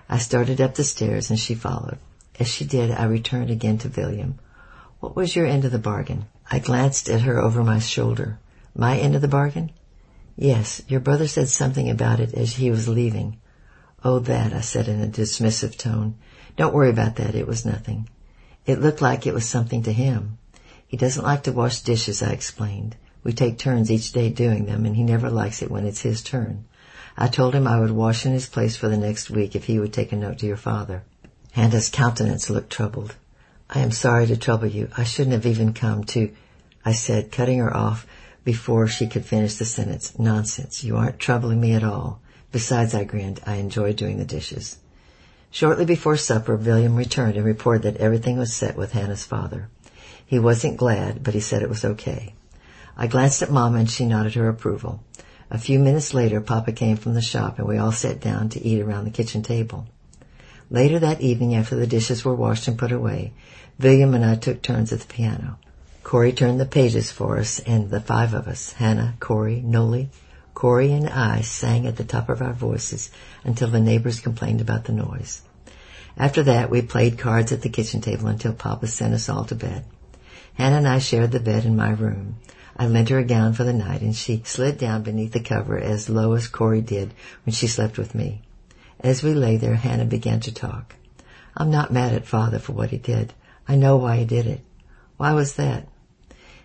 I 0.08 0.18
started 0.18 0.60
up 0.60 0.74
the 0.74 0.84
stairs 0.84 1.30
and 1.30 1.38
she 1.38 1.54
followed. 1.54 1.98
As 2.38 2.48
she 2.48 2.64
did, 2.64 2.90
I 2.90 3.04
returned 3.04 3.50
again 3.50 3.78
to 3.78 3.88
William. 3.88 4.38
What 5.00 5.16
was 5.16 5.34
your 5.34 5.46
end 5.46 5.64
of 5.64 5.72
the 5.72 5.78
bargain? 5.78 6.26
I 6.50 6.58
glanced 6.58 7.08
at 7.08 7.22
her 7.22 7.38
over 7.38 7.62
my 7.62 7.78
shoulder. 7.78 8.38
My 8.74 8.98
end 8.98 9.14
of 9.14 9.22
the 9.22 9.28
bargain? 9.28 9.70
Yes, 10.36 10.82
your 10.88 11.00
brother 11.00 11.26
said 11.26 11.48
something 11.48 11.88
about 11.88 12.20
it 12.20 12.34
as 12.34 12.54
he 12.54 12.70
was 12.70 12.88
leaving. 12.88 13.38
Oh, 14.02 14.18
that, 14.20 14.52
I 14.52 14.60
said 14.60 14.88
in 14.88 15.00
a 15.00 15.06
dismissive 15.06 15.76
tone. 15.76 16.16
Don't 16.56 16.74
worry 16.74 16.90
about 16.90 17.16
that, 17.16 17.34
it 17.34 17.46
was 17.46 17.64
nothing. 17.64 18.08
It 18.66 18.80
looked 18.80 19.00
like 19.00 19.26
it 19.26 19.34
was 19.34 19.46
something 19.46 19.82
to 19.84 19.92
him. 19.92 20.38
He 20.86 20.96
doesn't 20.96 21.24
like 21.24 21.44
to 21.44 21.52
wash 21.52 21.80
dishes, 21.80 22.22
I 22.22 22.30
explained. 22.30 22.96
We 23.22 23.32
take 23.32 23.58
turns 23.58 23.90
each 23.90 24.12
day 24.12 24.30
doing 24.30 24.64
them, 24.64 24.86
and 24.86 24.96
he 24.96 25.02
never 25.02 25.30
likes 25.30 25.62
it 25.62 25.70
when 25.70 25.86
it's 25.86 26.00
his 26.00 26.22
turn. 26.22 26.64
I 27.16 27.28
told 27.28 27.54
him 27.54 27.66
I 27.66 27.80
would 27.80 27.90
wash 27.90 28.24
in 28.24 28.32
his 28.32 28.46
place 28.46 28.76
for 28.76 28.88
the 28.88 28.96
next 28.96 29.30
week 29.30 29.54
if 29.54 29.64
he 29.64 29.78
would 29.78 29.92
take 29.92 30.12
a 30.12 30.16
note 30.16 30.38
to 30.38 30.46
your 30.46 30.56
father. 30.56 31.02
Hannah's 31.52 31.88
countenance 31.88 32.48
looked 32.48 32.70
troubled. 32.70 33.16
I 33.68 33.80
am 33.80 33.90
sorry 33.90 34.26
to 34.26 34.36
trouble 34.36 34.68
you. 34.68 34.88
I 34.96 35.04
shouldn't 35.04 35.34
have 35.34 35.46
even 35.46 35.74
come 35.74 36.04
to, 36.04 36.30
I 36.84 36.92
said, 36.92 37.32
cutting 37.32 37.58
her 37.58 37.76
off 37.76 38.06
before 38.44 38.86
she 38.86 39.06
could 39.06 39.24
finish 39.24 39.54
the 39.54 39.64
sentence. 39.64 40.18
Nonsense. 40.18 40.82
You 40.82 40.96
aren't 40.96 41.18
troubling 41.18 41.60
me 41.60 41.72
at 41.72 41.84
all. 41.84 42.20
Besides, 42.52 42.94
I 42.94 43.04
grinned, 43.04 43.40
I 43.46 43.56
enjoy 43.56 43.92
doing 43.92 44.18
the 44.18 44.24
dishes. 44.24 44.76
Shortly 45.50 45.84
before 45.84 46.16
supper, 46.16 46.56
William 46.56 46.96
returned 46.96 47.36
and 47.36 47.44
reported 47.44 47.82
that 47.82 48.00
everything 48.00 48.38
was 48.38 48.52
set 48.52 48.76
with 48.76 48.92
Hannah's 48.92 49.24
father. 49.24 49.68
He 50.24 50.38
wasn't 50.38 50.76
glad, 50.76 51.24
but 51.24 51.34
he 51.34 51.40
said 51.40 51.62
it 51.62 51.68
was 51.68 51.84
okay. 51.84 52.34
I 52.96 53.08
glanced 53.08 53.42
at 53.42 53.50
Mama 53.50 53.78
and 53.78 53.90
she 53.90 54.06
nodded 54.06 54.34
her 54.34 54.48
approval. 54.48 55.02
A 55.50 55.58
few 55.58 55.80
minutes 55.80 56.14
later, 56.14 56.40
Papa 56.40 56.70
came 56.70 56.96
from 56.96 57.14
the 57.14 57.20
shop 57.20 57.58
and 57.58 57.66
we 57.66 57.76
all 57.76 57.90
sat 57.90 58.20
down 58.20 58.50
to 58.50 58.64
eat 58.64 58.80
around 58.80 59.04
the 59.04 59.10
kitchen 59.10 59.42
table. 59.42 59.86
Later 60.70 61.00
that 61.00 61.20
evening, 61.20 61.56
after 61.56 61.74
the 61.74 61.88
dishes 61.88 62.24
were 62.24 62.34
washed 62.34 62.68
and 62.68 62.78
put 62.78 62.92
away, 62.92 63.32
William 63.80 64.14
and 64.14 64.24
I 64.24 64.36
took 64.36 64.62
turns 64.62 64.92
at 64.92 65.00
the 65.00 65.12
piano. 65.12 65.58
Corrie 66.04 66.32
turned 66.32 66.60
the 66.60 66.66
pages 66.66 67.10
for 67.10 67.38
us, 67.38 67.58
and 67.60 67.90
the 67.90 68.00
five 68.00 68.32
of 68.32 68.46
us, 68.46 68.72
Hannah, 68.74 69.14
Corrie, 69.18 69.60
Nollie, 69.60 70.10
Corrie, 70.54 70.92
and 70.92 71.08
I 71.08 71.40
sang 71.40 71.86
at 71.86 71.96
the 71.96 72.04
top 72.04 72.28
of 72.28 72.42
our 72.42 72.52
voices 72.52 73.10
until 73.42 73.68
the 73.68 73.80
neighbors 73.80 74.20
complained 74.20 74.60
about 74.60 74.84
the 74.84 74.92
noise. 74.92 75.42
After 76.16 76.44
that, 76.44 76.70
we 76.70 76.82
played 76.82 77.18
cards 77.18 77.50
at 77.50 77.62
the 77.62 77.68
kitchen 77.68 78.00
table 78.00 78.28
until 78.28 78.52
Papa 78.52 78.86
sent 78.86 79.14
us 79.14 79.28
all 79.28 79.44
to 79.46 79.54
bed. 79.54 79.84
Hannah 80.54 80.76
and 80.76 80.88
I 80.88 81.00
shared 81.00 81.32
the 81.32 81.40
bed 81.40 81.64
in 81.64 81.76
my 81.76 81.90
room. 81.90 82.36
I 82.80 82.86
lent 82.86 83.10
her 83.10 83.18
a 83.18 83.24
gown 83.24 83.52
for 83.52 83.62
the 83.62 83.74
night 83.74 84.00
and 84.00 84.16
she 84.16 84.40
slid 84.46 84.78
down 84.78 85.02
beneath 85.02 85.32
the 85.32 85.40
cover 85.40 85.78
as 85.78 86.08
low 86.08 86.32
as 86.32 86.48
Corrie 86.48 86.80
did 86.80 87.12
when 87.44 87.52
she 87.52 87.66
slept 87.66 87.98
with 87.98 88.14
me. 88.14 88.40
As 89.00 89.22
we 89.22 89.34
lay 89.34 89.58
there, 89.58 89.74
Hannah 89.74 90.06
began 90.06 90.40
to 90.40 90.54
talk. 90.54 90.94
I'm 91.54 91.70
not 91.70 91.92
mad 91.92 92.14
at 92.14 92.26
father 92.26 92.58
for 92.58 92.72
what 92.72 92.88
he 92.88 92.96
did. 92.96 93.34
I 93.68 93.76
know 93.76 93.98
why 93.98 94.16
he 94.16 94.24
did 94.24 94.46
it. 94.46 94.62
Why 95.18 95.34
was 95.34 95.56
that? 95.56 95.88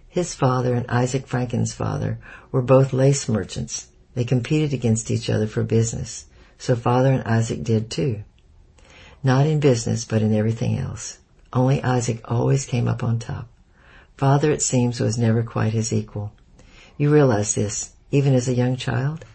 His 0.08 0.34
father 0.34 0.74
and 0.74 0.86
Isaac 0.88 1.28
Franken's 1.28 1.74
father 1.74 2.18
were 2.50 2.62
both 2.62 2.94
lace 2.94 3.28
merchants. 3.28 3.88
They 4.14 4.24
competed 4.24 4.72
against 4.72 5.12
each 5.12 5.30
other 5.30 5.48
for 5.48 5.64
business. 5.64 6.24
So 6.58 6.78
father 6.78 7.12
and 7.12 7.24
Isaac 7.24 7.62
did 7.62 7.92
too. 7.92 8.24
Not 9.22 9.48
in 9.48 9.60
business, 9.60 10.06
but 10.06 10.22
in 10.22 10.34
everything 10.34 10.78
else. 10.78 11.18
Only 11.52 11.84
Isaac 11.84 12.22
always 12.24 12.66
came 12.66 12.88
up 12.88 13.04
on 13.04 13.20
top. 13.20 13.50
Father, 14.18 14.52
it 14.52 14.62
seems, 14.62 15.00
was 15.00 15.18
never 15.18 15.44
quite 15.44 15.74
his 15.74 15.92
equal. 15.92 16.32
You 16.98 17.12
realize 17.12 17.54
this, 17.56 17.92
even 18.12 18.34
as 18.34 18.48
a 18.48 18.54
young 18.54 18.78
child? 18.78 19.26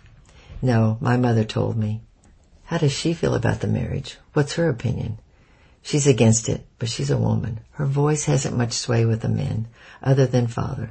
No, 0.63 0.97
my 1.01 1.19
mother 1.19 1.45
told 1.45 1.77
me. 1.77 2.01
How 2.65 2.79
does 2.79 2.93
she 2.93 3.13
feel 3.13 3.35
about 3.35 3.61
the 3.61 3.67
marriage? 3.67 4.17
What's 4.33 4.55
her 4.55 4.69
opinion? 4.69 5.19
She's 5.83 6.07
against 6.07 6.49
it, 6.49 6.67
but 6.79 6.89
she's 6.89 7.11
a 7.11 7.19
woman. 7.19 7.61
Her 7.73 7.85
voice 7.85 8.25
hasn't 8.25 8.57
much 8.57 8.73
sway 8.73 9.05
with 9.05 9.21
the 9.21 9.29
men, 9.29 9.69
other 10.03 10.27
than 10.27 10.47
father. 10.47 10.91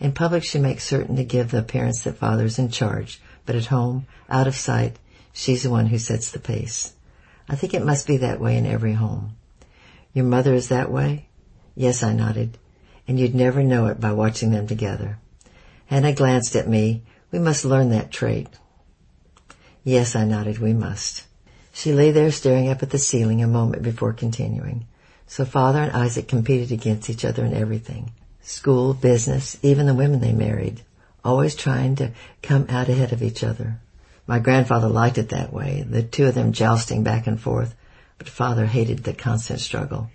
In 0.00 0.12
public 0.12 0.44
she 0.44 0.58
makes 0.58 0.84
certain 0.84 1.16
to 1.16 1.24
give 1.24 1.50
the 1.50 1.58
appearance 1.58 2.02
that 2.04 2.18
father's 2.18 2.58
in 2.58 2.70
charge, 2.70 3.20
but 3.44 3.56
at 3.56 3.66
home, 3.66 4.06
out 4.30 4.46
of 4.46 4.54
sight, 4.54 4.96
she's 5.32 5.64
the 5.64 5.70
one 5.70 5.86
who 5.86 5.98
sets 5.98 6.30
the 6.30 6.38
pace. 6.38 6.92
I 7.48 7.56
think 7.56 7.74
it 7.74 7.84
must 7.84 8.06
be 8.06 8.18
that 8.18 8.40
way 8.40 8.56
in 8.56 8.64
every 8.64 8.92
home. 8.92 9.36
Your 10.14 10.24
mother 10.24 10.54
is 10.54 10.68
that 10.68 10.90
way? 10.90 11.26
Yes, 11.74 12.02
I 12.02 12.12
nodded. 12.12 12.58
And 13.08 13.18
you'd 13.18 13.34
never 13.34 13.64
know 13.64 13.86
it 13.86 14.00
by 14.00 14.12
watching 14.12 14.52
them 14.52 14.68
together. 14.68 15.18
Hannah 15.86 16.12
glanced 16.12 16.54
at 16.54 16.68
me. 16.68 17.02
We 17.32 17.38
must 17.38 17.64
learn 17.64 17.90
that 17.90 18.12
trait. 18.12 18.48
Yes, 19.82 20.14
I 20.14 20.24
nodded, 20.24 20.58
we 20.58 20.74
must. 20.74 21.24
She 21.72 21.92
lay 21.92 22.10
there 22.10 22.30
staring 22.30 22.68
up 22.68 22.82
at 22.82 22.90
the 22.90 22.98
ceiling 22.98 23.42
a 23.42 23.48
moment 23.48 23.82
before 23.82 24.12
continuing. 24.12 24.86
So 25.26 25.44
father 25.44 25.80
and 25.80 25.92
Isaac 25.92 26.28
competed 26.28 26.72
against 26.72 27.08
each 27.08 27.24
other 27.24 27.44
in 27.44 27.54
everything. 27.54 28.12
School, 28.42 28.94
business, 28.94 29.58
even 29.62 29.86
the 29.86 29.94
women 29.94 30.20
they 30.20 30.32
married. 30.32 30.82
Always 31.24 31.54
trying 31.54 31.96
to 31.96 32.12
come 32.42 32.66
out 32.68 32.88
ahead 32.88 33.12
of 33.12 33.22
each 33.22 33.42
other. 33.42 33.78
My 34.26 34.38
grandfather 34.38 34.88
liked 34.88 35.16
it 35.16 35.30
that 35.30 35.52
way, 35.52 35.86
the 35.88 36.02
two 36.02 36.26
of 36.26 36.34
them 36.34 36.52
jousting 36.52 37.02
back 37.02 37.26
and 37.26 37.40
forth, 37.40 37.74
but 38.18 38.28
father 38.28 38.66
hated 38.66 39.04
the 39.04 39.14
constant 39.14 39.60
struggle. 39.60 40.10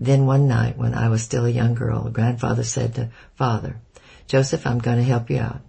Then 0.00 0.26
one 0.26 0.48
night, 0.48 0.76
when 0.76 0.94
I 0.94 1.08
was 1.08 1.22
still 1.22 1.44
a 1.44 1.50
young 1.50 1.74
girl, 1.74 2.08
grandfather 2.10 2.64
said 2.64 2.96
to 2.96 3.10
father, 3.36 3.76
Joseph, 4.26 4.66
I'm 4.66 4.78
going 4.78 4.96
to 4.96 5.04
help 5.04 5.30
you 5.30 5.38
out. 5.38 5.60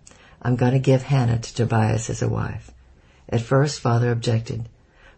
I'm 0.41 0.55
going 0.55 0.73
to 0.73 0.79
give 0.79 1.03
Hannah 1.03 1.37
to 1.37 1.53
Tobias 1.53 2.09
as 2.09 2.23
a 2.23 2.29
wife. 2.29 2.71
At 3.29 3.41
first, 3.41 3.79
father 3.79 4.11
objected 4.11 4.67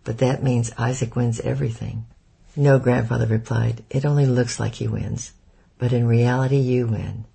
but 0.03 0.17
that 0.17 0.43
means 0.43 0.72
Isaac 0.77 1.15
wins 1.15 1.39
everything. 1.39 2.05
No, 2.55 2.77
grandfather 2.77 3.25
replied, 3.25 3.84
it 3.89 4.05
only 4.05 4.25
looks 4.25 4.60
like 4.60 4.75
he 4.75 4.88
wins, 4.88 5.32
but 5.77 5.93
in 5.93 6.05
reality 6.05 6.58
you 6.58 6.88
win. 6.88 7.25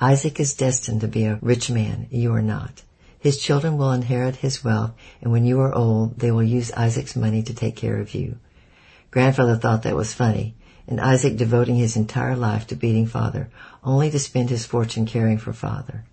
Isaac 0.00 0.38
is 0.38 0.54
destined 0.54 1.00
to 1.00 1.08
be 1.08 1.24
a 1.24 1.38
rich 1.40 1.70
man, 1.70 2.06
you 2.10 2.34
are 2.34 2.42
not. 2.42 2.82
His 3.18 3.38
children 3.38 3.76
will 3.76 3.92
inherit 3.92 4.36
his 4.36 4.64
wealth, 4.64 4.92
and 5.20 5.32
when 5.32 5.44
you 5.44 5.60
are 5.60 5.74
old, 5.74 6.18
they 6.18 6.30
will 6.30 6.42
use 6.42 6.72
Isaac's 6.72 7.16
money 7.16 7.42
to 7.42 7.54
take 7.54 7.76
care 7.76 7.98
of 7.98 8.14
you. 8.14 8.38
Grandfather 9.10 9.56
thought 9.56 9.82
that 9.82 9.96
was 9.96 10.14
funny, 10.14 10.54
and 10.90 11.00
Isaac 11.00 11.38
devoting 11.38 11.76
his 11.76 11.96
entire 11.96 12.36
life 12.36 12.66
to 12.66 12.76
beating 12.76 13.06
father, 13.06 13.48
only 13.82 14.10
to 14.10 14.18
spend 14.18 14.50
his 14.50 14.66
fortune 14.66 15.06
caring 15.06 15.38
for 15.38 15.54
father. 15.54 16.04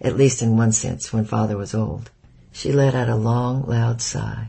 At 0.00 0.16
least 0.16 0.42
in 0.42 0.56
one 0.56 0.72
sense, 0.72 1.12
when 1.12 1.24
father 1.24 1.56
was 1.56 1.74
old. 1.74 2.10
She 2.50 2.72
let 2.72 2.96
out 2.96 3.08
a 3.08 3.14
long, 3.14 3.64
loud 3.64 4.02
sigh 4.02 4.48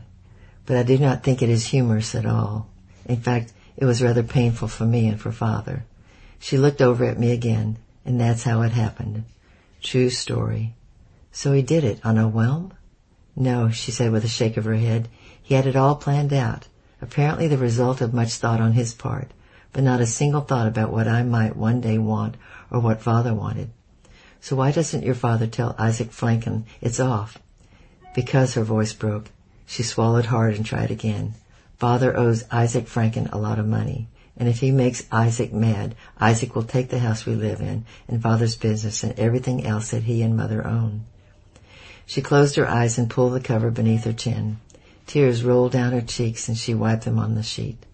but 0.68 0.76
I 0.76 0.82
do 0.82 0.98
not 0.98 1.22
think 1.22 1.40
it 1.40 1.48
is 1.48 1.68
humorous 1.68 2.14
at 2.14 2.26
all. 2.26 2.68
In 3.06 3.16
fact, 3.16 3.54
it 3.78 3.86
was 3.86 4.02
rather 4.02 4.22
painful 4.22 4.68
for 4.68 4.84
me 4.84 5.08
and 5.08 5.18
for 5.18 5.32
father. 5.32 5.86
She 6.38 6.58
looked 6.58 6.82
over 6.82 7.06
at 7.06 7.18
me 7.18 7.32
again, 7.32 7.78
and 8.04 8.20
that's 8.20 8.42
how 8.42 8.60
it 8.60 8.72
happened. 8.72 9.24
True 9.82 10.10
story. 10.10 10.74
So 11.32 11.54
he 11.54 11.62
did 11.62 11.84
it 11.84 12.04
on 12.04 12.18
a 12.18 12.28
whim? 12.28 12.74
No, 13.34 13.70
she 13.70 13.90
said 13.90 14.12
with 14.12 14.26
a 14.26 14.28
shake 14.28 14.58
of 14.58 14.66
her 14.66 14.76
head. 14.76 15.08
He 15.42 15.54
had 15.54 15.66
it 15.66 15.74
all 15.74 15.96
planned 15.96 16.34
out. 16.34 16.68
Apparently 17.00 17.48
the 17.48 17.56
result 17.56 18.02
of 18.02 18.12
much 18.12 18.34
thought 18.34 18.60
on 18.60 18.72
his 18.72 18.92
part, 18.92 19.32
but 19.72 19.84
not 19.84 20.00
a 20.00 20.06
single 20.06 20.40
thought 20.40 20.66
about 20.66 20.92
what 20.92 21.08
I 21.08 21.22
might 21.22 21.56
one 21.56 21.80
day 21.80 21.98
want 21.98 22.36
or 22.70 22.80
what 22.80 23.02
father 23.02 23.34
wanted. 23.34 23.70
So 24.40 24.56
why 24.56 24.72
doesn't 24.72 25.04
your 25.04 25.14
father 25.14 25.46
tell 25.46 25.74
Isaac 25.78 26.10
Franken 26.10 26.64
it's 26.80 27.00
off? 27.00 27.38
Because 28.14 28.54
her 28.54 28.64
voice 28.64 28.92
broke. 28.92 29.30
She 29.66 29.82
swallowed 29.82 30.26
hard 30.26 30.54
and 30.54 30.64
tried 30.64 30.90
again. 30.90 31.34
Father 31.76 32.16
owes 32.16 32.44
Isaac 32.50 32.86
Franken 32.86 33.30
a 33.32 33.38
lot 33.38 33.58
of 33.58 33.66
money, 33.66 34.08
and 34.36 34.48
if 34.48 34.60
he 34.60 34.70
makes 34.70 35.06
Isaac 35.12 35.52
mad, 35.52 35.94
Isaac 36.18 36.54
will 36.54 36.62
take 36.62 36.88
the 36.88 36.98
house 36.98 37.26
we 37.26 37.34
live 37.34 37.60
in 37.60 37.84
and 38.08 38.22
father's 38.22 38.56
business 38.56 39.02
and 39.02 39.18
everything 39.18 39.66
else 39.66 39.90
that 39.90 40.04
he 40.04 40.22
and 40.22 40.36
mother 40.36 40.66
own. 40.66 41.04
She 42.06 42.22
closed 42.22 42.56
her 42.56 42.66
eyes 42.66 42.96
and 42.96 43.10
pulled 43.10 43.34
the 43.34 43.40
cover 43.40 43.70
beneath 43.70 44.04
her 44.04 44.12
chin. 44.12 44.58
Tears 45.06 45.44
rolled 45.44 45.72
down 45.72 45.92
her 45.92 46.00
cheeks 46.00 46.48
and 46.48 46.56
she 46.56 46.74
wiped 46.74 47.04
them 47.04 47.18
on 47.18 47.34
the 47.34 47.42
sheet. 47.42 47.84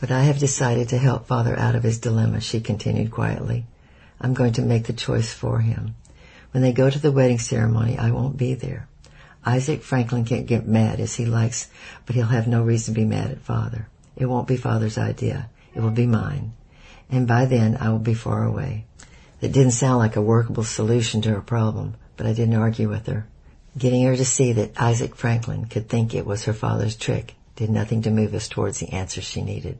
But 0.00 0.10
I 0.10 0.22
have 0.22 0.38
decided 0.38 0.88
to 0.88 0.98
help 0.98 1.26
father 1.26 1.58
out 1.58 1.74
of 1.74 1.82
his 1.82 1.98
dilemma, 1.98 2.40
she 2.40 2.60
continued 2.60 3.10
quietly. 3.10 3.66
I'm 4.18 4.32
going 4.32 4.54
to 4.54 4.62
make 4.62 4.86
the 4.86 4.94
choice 4.94 5.30
for 5.30 5.58
him. 5.60 5.94
When 6.52 6.62
they 6.62 6.72
go 6.72 6.88
to 6.88 6.98
the 6.98 7.12
wedding 7.12 7.38
ceremony, 7.38 7.98
I 7.98 8.10
won't 8.10 8.38
be 8.38 8.54
there. 8.54 8.88
Isaac 9.44 9.82
Franken 9.82 10.26
can't 10.26 10.46
get 10.46 10.66
mad 10.66 11.00
as 11.00 11.16
he 11.16 11.26
likes, 11.26 11.68
but 12.06 12.14
he'll 12.14 12.26
have 12.26 12.48
no 12.48 12.62
reason 12.62 12.94
to 12.94 13.00
be 13.00 13.04
mad 13.04 13.30
at 13.30 13.42
father. 13.42 13.88
It 14.16 14.24
won't 14.24 14.48
be 14.48 14.56
father's 14.56 14.96
idea. 14.96 15.50
It 15.74 15.80
will 15.80 15.90
be 15.90 16.06
mine. 16.06 16.54
And 17.10 17.28
by 17.28 17.44
then 17.44 17.76
I 17.76 17.90
will 17.90 17.98
be 17.98 18.14
far 18.14 18.42
away. 18.42 18.86
It 19.42 19.52
didn't 19.52 19.72
sound 19.72 19.98
like 19.98 20.16
a 20.16 20.22
workable 20.22 20.64
solution 20.64 21.20
to 21.22 21.30
her 21.30 21.42
problem, 21.42 21.94
but 22.16 22.26
I 22.26 22.32
didn't 22.32 22.54
argue 22.54 22.88
with 22.88 23.06
her. 23.06 23.26
Getting 23.76 24.04
her 24.04 24.16
to 24.16 24.24
see 24.24 24.54
that 24.54 24.80
Isaac 24.80 25.14
Franken 25.14 25.68
could 25.68 25.90
think 25.90 26.14
it 26.14 26.24
was 26.24 26.44
her 26.44 26.54
father's 26.54 26.96
trick 26.96 27.34
did 27.54 27.68
nothing 27.68 28.00
to 28.00 28.10
move 28.10 28.32
us 28.32 28.48
towards 28.48 28.78
the 28.78 28.88
answer 28.88 29.20
she 29.20 29.42
needed. 29.42 29.78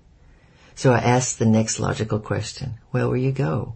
So 0.81 0.95
I 0.95 1.01
asked 1.01 1.39
the 1.39 1.45
next 1.45 1.79
logical 1.79 2.19
question. 2.21 2.79
Where 2.91 3.07
will 3.07 3.19
you 3.19 3.33
go? 3.33 3.75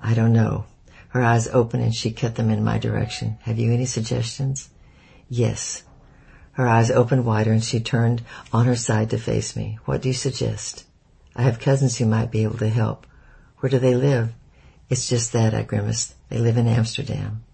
I 0.00 0.14
don't 0.14 0.32
know. 0.32 0.64
Her 1.08 1.22
eyes 1.22 1.48
opened 1.48 1.82
and 1.82 1.94
she 1.94 2.12
cut 2.12 2.34
them 2.34 2.48
in 2.48 2.64
my 2.64 2.78
direction. 2.78 3.36
Have 3.42 3.58
you 3.58 3.70
any 3.70 3.84
suggestions? 3.84 4.70
Yes. 5.28 5.82
Her 6.52 6.66
eyes 6.66 6.90
opened 6.90 7.26
wider 7.26 7.52
and 7.52 7.62
she 7.62 7.78
turned 7.78 8.22
on 8.54 8.64
her 8.64 8.74
side 8.74 9.10
to 9.10 9.18
face 9.18 9.54
me. 9.54 9.78
What 9.84 10.00
do 10.00 10.08
you 10.08 10.14
suggest? 10.14 10.84
I 11.36 11.42
have 11.42 11.60
cousins 11.60 11.98
who 11.98 12.06
might 12.06 12.30
be 12.30 12.44
able 12.44 12.56
to 12.56 12.70
help. 12.70 13.06
Where 13.58 13.68
do 13.68 13.78
they 13.78 13.94
live? 13.94 14.32
It's 14.88 15.06
just 15.06 15.34
that, 15.34 15.52
I 15.52 15.60
grimaced. 15.60 16.14
They 16.30 16.38
live 16.38 16.56
in 16.56 16.68
Amsterdam. 16.68 17.44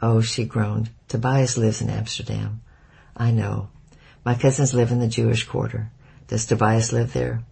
Oh, 0.00 0.22
she 0.22 0.46
groaned. 0.46 0.88
Tobias 1.08 1.58
lives 1.58 1.82
in 1.82 1.90
Amsterdam. 1.90 2.62
I 3.14 3.30
know. 3.30 3.68
My 4.24 4.34
cousins 4.34 4.72
live 4.72 4.90
in 4.90 5.00
the 5.00 5.06
Jewish 5.06 5.44
quarter. 5.44 5.90
Does 6.28 6.46
Tobias 6.46 6.94
live 6.94 7.12
there? 7.12 7.42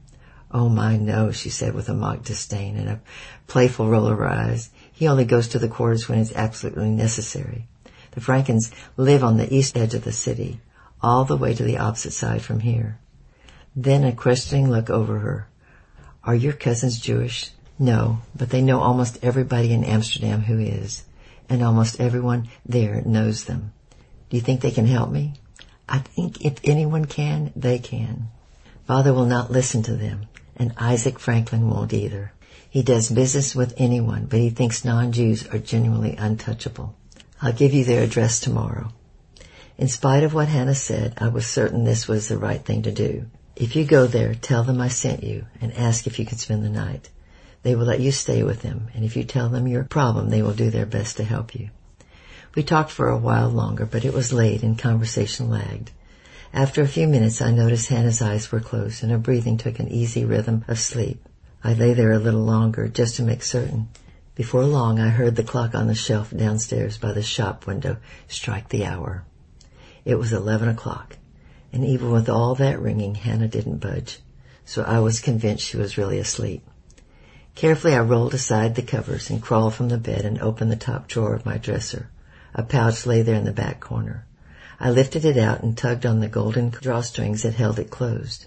Oh 0.57 0.69
my, 0.69 0.97
no, 0.97 1.33
she 1.33 1.51
said 1.51 1.75
with 1.75 1.89
a 1.89 1.95
mock 1.95 2.23
disdain 2.23 2.77
and 2.77 2.89
a 2.89 3.01
playful 3.49 3.89
roll 3.89 4.07
of 4.07 4.19
her 4.19 4.29
eyes. 4.29 4.71
He 4.93 5.09
only 5.09 5.25
goes 5.25 5.49
to 5.49 5.59
the 5.59 5.67
quarters 5.67 6.09
when 6.09 6.21
it's 6.21 6.33
absolutely 6.33 6.91
necessary. 6.91 7.67
The 8.13 8.21
Frankens 8.21 8.73
live 8.97 9.25
on 9.25 9.37
the 9.37 9.53
east 9.53 9.77
edge 9.77 9.95
of 9.95 10.05
the 10.05 10.13
city, 10.13 10.61
all 11.03 11.25
the 11.25 11.37
way 11.37 11.55
to 11.55 11.65
the 11.65 11.79
opposite 11.79 12.13
side 12.13 12.41
from 12.43 12.61
here. 12.61 13.01
Then 13.75 14.05
a 14.05 14.13
questioning 14.13 14.71
look 14.71 14.91
over 14.91 15.19
her. 15.19 15.49
Are 16.23 16.37
your 16.37 16.53
cousins 16.53 17.01
Jewish? 17.01 17.51
No, 17.77 18.21
but 18.37 18.51
they 18.51 18.63
know 18.63 18.79
almost 18.79 19.19
everybody 19.25 19.73
in 19.73 19.83
Amsterdam 19.83 20.43
who 20.43 20.61
is, 20.61 21.03
and 21.49 21.65
almost 21.65 22.01
everyone 22.01 22.49
there 22.65 23.03
knows 23.05 23.47
them. 23.47 23.73
Do 24.31 24.37
you 24.37 24.41
think 24.41 24.61
they 24.61 24.71
can 24.71 24.87
help 24.87 25.11
me? 25.11 25.35
I 25.89 25.99
think 25.99 26.45
if 26.45 26.59
anyone 26.63 27.07
can, 27.07 27.53
they 27.57 27.81
can. 27.81 28.29
Father 28.87 29.13
will 29.13 29.27
not 29.27 29.51
listen 29.51 29.83
to 29.83 29.97
them, 29.97 30.29
and 30.57 30.75
Isaac 30.77 31.19
Franken 31.19 31.69
won't 31.69 31.93
either. 31.93 32.33
He 32.69 32.83
does 32.83 33.09
business 33.09 33.55
with 33.55 33.75
anyone, 33.77 34.27
but 34.27 34.41
he 34.41 34.51
thinks 34.51 34.85
non-Jews 34.85 35.47
are 35.49 35.59
genuinely 35.59 36.17
untouchable. 36.17 36.95
I'll 37.41 37.53
give 37.53 37.73
you 37.73 37.85
their 37.85 38.03
address 38.03 38.41
tomorrow. 38.41 38.93
In 39.77 39.89
spite 39.89 40.23
of 40.23 40.35
what 40.35 40.49
Hannah 40.49 40.75
said, 40.75 41.15
I 41.19 41.29
was 41.29 41.47
certain 41.47 41.85
this 41.85 42.07
was 42.07 42.29
the 42.29 42.39
right 42.39 42.65
thing 42.65 42.83
to 42.83 42.93
do. 42.93 43.27
If 43.57 43.77
you 43.77 43.85
go 43.85 44.07
there, 44.07 44.35
tell 44.35 44.65
them 44.65 44.81
I 44.81 44.89
sent 44.89 45.23
you 45.23 45.47
and 45.61 45.73
ask 45.75 46.07
if 46.07 46.19
you 46.19 46.27
can 46.27 46.39
spend 46.39 46.65
the 46.65 46.69
night. 46.69 47.11
They 47.63 47.75
will 47.75 47.87
let 47.87 48.01
you 48.01 48.13
stay 48.13 48.43
with 48.43 48.63
them, 48.63 48.89
and 48.95 49.05
if 49.05 49.17
you 49.17 49.25
tell 49.25 49.49
them 49.49 49.67
your 49.67 49.85
problem, 49.85 50.31
they 50.31 50.43
will 50.43 50.53
do 50.53 50.71
their 50.71 50.87
best 50.87 51.17
to 51.17 51.25
help 51.25 51.55
you. 51.55 51.71
We 52.55 52.63
talked 52.63 52.91
for 52.91 53.09
a 53.09 53.17
while 53.17 53.49
longer, 53.49 53.87
but 53.87 54.05
it 54.05 54.13
was 54.13 54.33
late 54.33 54.63
and 54.63 54.79
conversation 54.79 55.49
lagged. 55.49 55.91
After 56.55 56.83
a 56.83 56.87
few 56.87 57.09
minutes, 57.09 57.43
I 57.43 57.51
noticed 57.51 57.89
Hannah's 57.89 58.23
eyes 58.23 58.53
were 58.53 58.61
closed 58.61 59.03
and 59.03 59.11
her 59.11 59.19
breathing 59.19 59.57
took 59.57 59.81
an 59.81 59.89
easy 59.89 60.25
rhythm 60.25 60.65
of 60.69 60.79
sleep. 60.79 61.29
I 61.65 61.75
lay 61.75 61.95
there 61.95 62.13
a 62.13 62.19
little 62.21 62.45
longer 62.45 62.87
just 62.87 63.17
to 63.17 63.25
make 63.25 63.43
certain. 63.43 63.89
Before 64.37 64.65
long 64.65 65.01
I 65.01 65.09
heard 65.09 65.35
the 65.35 65.43
clock 65.43 65.75
on 65.75 65.89
the 65.89 65.97
shelf 65.97 66.31
downstairs 66.31 66.97
by 66.97 67.11
the 67.11 67.25
shop 67.25 67.67
window 67.67 67.97
strike 68.29 68.69
the 68.69 68.87
hour. 68.87 69.25
It 70.05 70.15
was 70.15 70.33
eleven 70.33 70.69
o'clock, 70.69 71.17
and 71.73 71.85
even 71.85 72.13
with 72.13 72.29
all 72.29 72.55
that 72.55 72.81
ringing, 72.81 73.17
Hannah 73.17 73.49
didn't 73.49 73.79
budge, 73.79 74.21
so 74.65 74.85
I 74.85 75.01
was 75.01 75.19
convinced 75.19 75.67
she 75.67 75.77
was 75.77 75.99
really 75.99 76.21
asleep. 76.21 76.65
Carefully 77.57 77.97
I 77.97 78.01
rolled 78.01 78.33
aside 78.33 78.77
the 78.77 78.83
covers 78.83 79.29
and 79.29 79.43
crawled 79.43 79.75
from 79.75 79.89
the 79.89 79.99
bed 79.99 80.25
and 80.25 80.39
opened 80.39 80.71
the 80.71 80.77
top 80.77 81.09
drawer 81.09 81.35
of 81.35 81.45
my 81.45 81.59
dresser. 81.59 82.11
A 82.55 82.63
pouch 82.63 83.07
lay 83.07 83.23
there 83.23 83.35
in 83.35 83.45
the 83.45 83.53
back 83.53 83.81
corner. 83.81 84.25
I 84.81 84.91
lifted 84.91 85.25
it 85.25 85.37
out 85.37 85.63
and 85.63 85.77
tugged 85.77 86.05
on 86.05 86.21
the 86.21 86.29
golden 86.29 86.71
drawstrings 86.71 87.43
that 87.43 87.55
held 87.55 87.79
it 87.79 87.91
closed. 87.91 88.47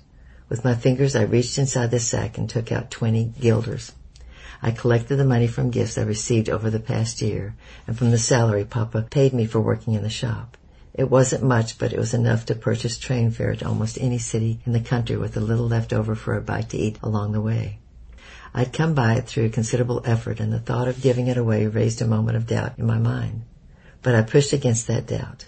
With 0.50 0.63
my 0.63 0.75
fingers 0.75 1.15
I 1.15 1.24
reached 1.24 1.57
inside 1.57 1.91
the 1.91 2.00
sack 2.00 2.38
and 2.38 2.50
took 2.50 2.72
out 2.72 2.91
twenty 2.91 3.25
guilders. 3.39 3.93
I 4.62 4.72
collected 4.72 5.17
the 5.17 5.25
money 5.25 5.48
from 5.48 5.72
gifts 5.72 5.98
I 5.98 6.01
received 6.01 6.50
over 6.50 6.69
the 6.69 6.79
past 6.79 7.22
year 7.22 7.55
and 7.86 7.98
from 7.98 8.12
the 8.12 8.17
salary 8.17 8.65
Papa 8.65 9.03
paid 9.03 9.34
me 9.34 9.46
for 9.46 9.60
working 9.60 9.93
in 9.93 10.03
the 10.03 10.10
shop. 10.10 10.57
It 10.93 11.12
wasn't 11.12 11.43
much, 11.43 11.77
but 11.77 11.93
it 11.93 12.00
was 12.00 12.13
enough 12.13 12.46
to 12.48 12.55
purchase 12.55 12.98
train 12.98 13.29
fare 13.29 13.55
to 13.55 13.67
almost 13.67 14.00
any 14.01 14.17
city 14.17 14.60
in 14.65 14.74
the 14.74 14.79
country 14.79 15.15
with 15.15 15.38
a 15.38 15.41
little 15.41 15.67
left 15.67 15.93
over 15.93 16.15
for 16.15 16.36
a 16.36 16.41
bite 16.41 16.69
to 16.69 16.77
eat 16.77 16.98
along 17.03 17.34
the 17.34 17.41
way. 17.41 17.79
I'd 18.53 18.74
come 18.74 18.96
by 18.96 19.13
it 19.13 19.27
through 19.27 19.50
considerable 19.50 20.01
effort 20.05 20.39
and 20.39 20.51
the 20.51 20.60
thought 20.60 20.88
of 20.88 21.01
giving 21.01 21.27
it 21.27 21.38
away 21.38 21.67
raised 21.67 22.01
a 22.01 22.07
moment 22.07 22.38
of 22.38 22.48
doubt 22.48 22.79
in 22.79 22.88
my 22.88 22.98
mind. 22.98 23.43
But 24.01 24.15
I 24.15 24.24
pushed 24.24 24.53
against 24.53 24.88
that 24.88 25.05
doubt. 25.05 25.46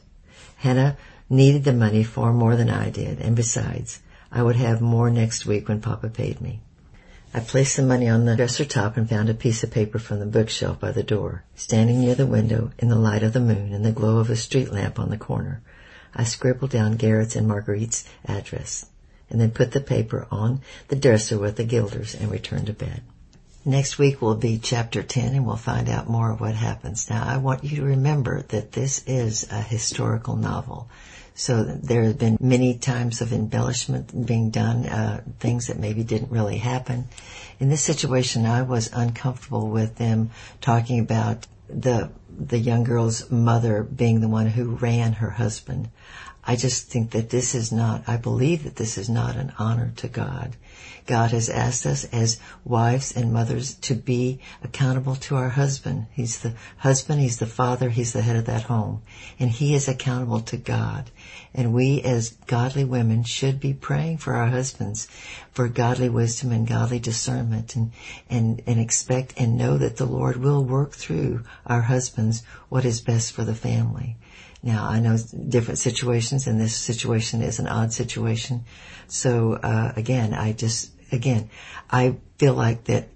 Hannah 0.60 0.98
needed 1.30 1.64
the 1.64 1.72
money 1.72 2.04
far 2.04 2.34
more 2.34 2.58
than 2.58 2.70
I 2.70 2.90
did, 2.90 3.22
and 3.22 3.34
besides, 3.34 4.02
I 4.30 4.44
would 4.44 4.58
have 4.58 4.82
more 4.82 5.10
next 5.10 5.46
week 5.46 5.70
when 5.70 5.80
Papa 5.80 6.10
paid 6.10 6.42
me. 6.42 6.60
I 7.34 7.40
placed 7.40 7.78
the 7.78 7.84
money 7.84 8.10
on 8.10 8.26
the 8.26 8.36
dresser 8.36 8.66
top 8.66 8.98
and 8.98 9.08
found 9.08 9.30
a 9.30 9.34
piece 9.34 9.64
of 9.64 9.72
paper 9.72 10.00
from 10.00 10.20
the 10.20 10.26
bookshelf 10.26 10.78
by 10.78 10.92
the 10.92 11.02
door. 11.02 11.44
Standing 11.56 12.02
near 12.02 12.14
the 12.14 12.26
window 12.26 12.72
in 12.78 12.90
the 12.90 12.98
light 12.98 13.24
of 13.24 13.32
the 13.32 13.40
moon 13.40 13.72
and 13.72 13.86
the 13.86 13.94
glow 13.94 14.18
of 14.18 14.30
a 14.30 14.36
street 14.36 14.70
lamp 14.74 15.00
on 15.00 15.10
the 15.10 15.18
corner, 15.18 15.62
I 16.14 16.26
scribbled 16.26 16.72
down 16.72 16.98
Garrett's 16.98 17.38
and 17.38 17.48
Marguerite's 17.48 18.04
address 18.26 18.86
and 19.30 19.40
then 19.40 19.52
put 19.52 19.72
the 19.72 19.80
paper 19.80 20.28
on 20.30 20.60
the 20.90 20.98
dresser 20.98 21.38
with 21.38 21.56
the 21.56 21.64
guilders 21.64 22.16
and 22.16 22.30
returned 22.30 22.68
to 22.68 22.74
bed. 22.74 23.02
Next 23.66 24.00
week 24.00 24.22
will 24.22 24.36
be 24.36 24.58
chapter 24.58 25.04
10 25.04 25.36
and 25.36 25.46
we'll 25.46 25.58
find 25.58 25.90
out 25.90 26.10
more 26.10 26.32
of 26.32 26.40
what 26.40 26.56
happens. 26.56 27.10
Now 27.10 27.26
I 27.26 27.38
want 27.38 27.64
you 27.64 27.78
to 27.78 27.84
remember 27.84 28.42
that 28.44 28.72
this 28.72 29.04
is 29.06 29.48
a 29.52 29.62
historical 29.62 30.38
novel. 30.38 30.88
So 31.36 31.64
there 31.64 32.04
have 32.04 32.18
been 32.18 32.38
many 32.40 32.78
times 32.78 33.22
of 33.22 33.32
embellishment 33.32 34.26
being 34.26 34.50
done, 34.50 34.86
uh, 34.86 35.24
things 35.40 35.68
that 35.68 35.78
maybe 35.80 36.04
didn't 36.04 36.32
really 36.32 36.58
happen. 36.58 37.08
In 37.60 37.70
this 37.70 37.82
situation, 37.82 38.46
I 38.46 38.62
was 38.62 38.90
uncomfortable 38.92 39.70
with 39.70 39.96
them 39.96 40.32
talking 40.62 41.00
about 41.00 41.46
the 41.70 42.10
the 42.40 42.58
young 42.58 42.84
girl's 42.84 43.30
mother 43.30 43.84
being 43.84 44.22
the 44.22 44.28
one 44.28 44.48
who 44.48 44.76
ran 44.76 45.14
her 45.14 45.30
husband. 45.30 45.90
I 46.50 46.56
just 46.56 46.88
think 46.88 47.12
that 47.12 47.30
this 47.30 47.54
is 47.54 47.72
not, 47.72 48.06
I 48.08 48.18
believe 48.18 48.64
that 48.64 48.76
this 48.76 48.98
is 48.98 49.08
not 49.08 49.36
an 49.36 49.54
honor 49.60 49.94
to 49.98 50.08
God. 50.08 50.56
God 51.06 51.30
has 51.30 51.48
asked 51.48 51.86
us 51.86 52.06
as 52.06 52.40
wives 52.66 53.16
and 53.16 53.32
mothers 53.32 53.76
to 53.82 53.94
be 53.94 54.40
accountable 54.64 55.16
to 55.18 55.36
our 55.36 55.50
husband. 55.50 56.08
He's 56.12 56.40
the 56.40 56.56
husband, 56.78 57.22
he's 57.22 57.38
the 57.38 57.46
father, 57.46 57.92
he's 57.92 58.14
the 58.14 58.24
head 58.24 58.36
of 58.36 58.46
that 58.46 58.64
home. 58.64 59.04
And 59.38 59.52
he 59.52 59.76
is 59.76 59.88
accountable 59.88 60.40
to 60.40 60.58
God. 60.58 61.12
And 61.54 61.72
we 61.72 62.02
as 62.02 62.32
godly 62.48 62.84
women 62.84 63.24
should 63.26 63.60
be 63.60 63.76
praying 63.76 64.18
for 64.18 64.34
our 64.34 64.48
husbands 64.48 65.08
for 65.52 65.68
godly 65.68 66.10
wisdom 66.10 66.52
and 66.52 66.68
godly 66.68 66.98
discernment 66.98 67.76
and, 67.76 67.92
and, 68.28 68.64
and 68.66 68.80
expect 68.80 69.36
and 69.38 69.56
know 69.56 69.78
that 69.78 69.98
the 69.98 70.06
Lord 70.06 70.38
will 70.38 70.64
work 70.64 70.94
through 70.94 71.44
our 71.68 71.82
husbands 71.82 72.42
what 72.70 72.86
is 72.86 73.02
best 73.02 73.34
for 73.34 73.44
the 73.44 73.54
family. 73.54 74.16
Now 74.62 74.88
I 74.88 75.00
know 75.00 75.18
different 75.48 75.80
situations 75.80 76.48
and 76.48 76.60
this 76.60 76.76
situation 76.76 77.42
is 77.42 77.60
an 77.60 77.68
odd 77.68 77.94
situation. 77.94 78.66
So, 79.08 79.54
uh, 79.54 79.94
again, 79.96 80.34
I 80.34 80.54
just, 80.54 80.92
again, 81.12 81.50
I 81.90 82.18
feel 82.38 82.54
like 82.54 82.86
that, 82.86 83.08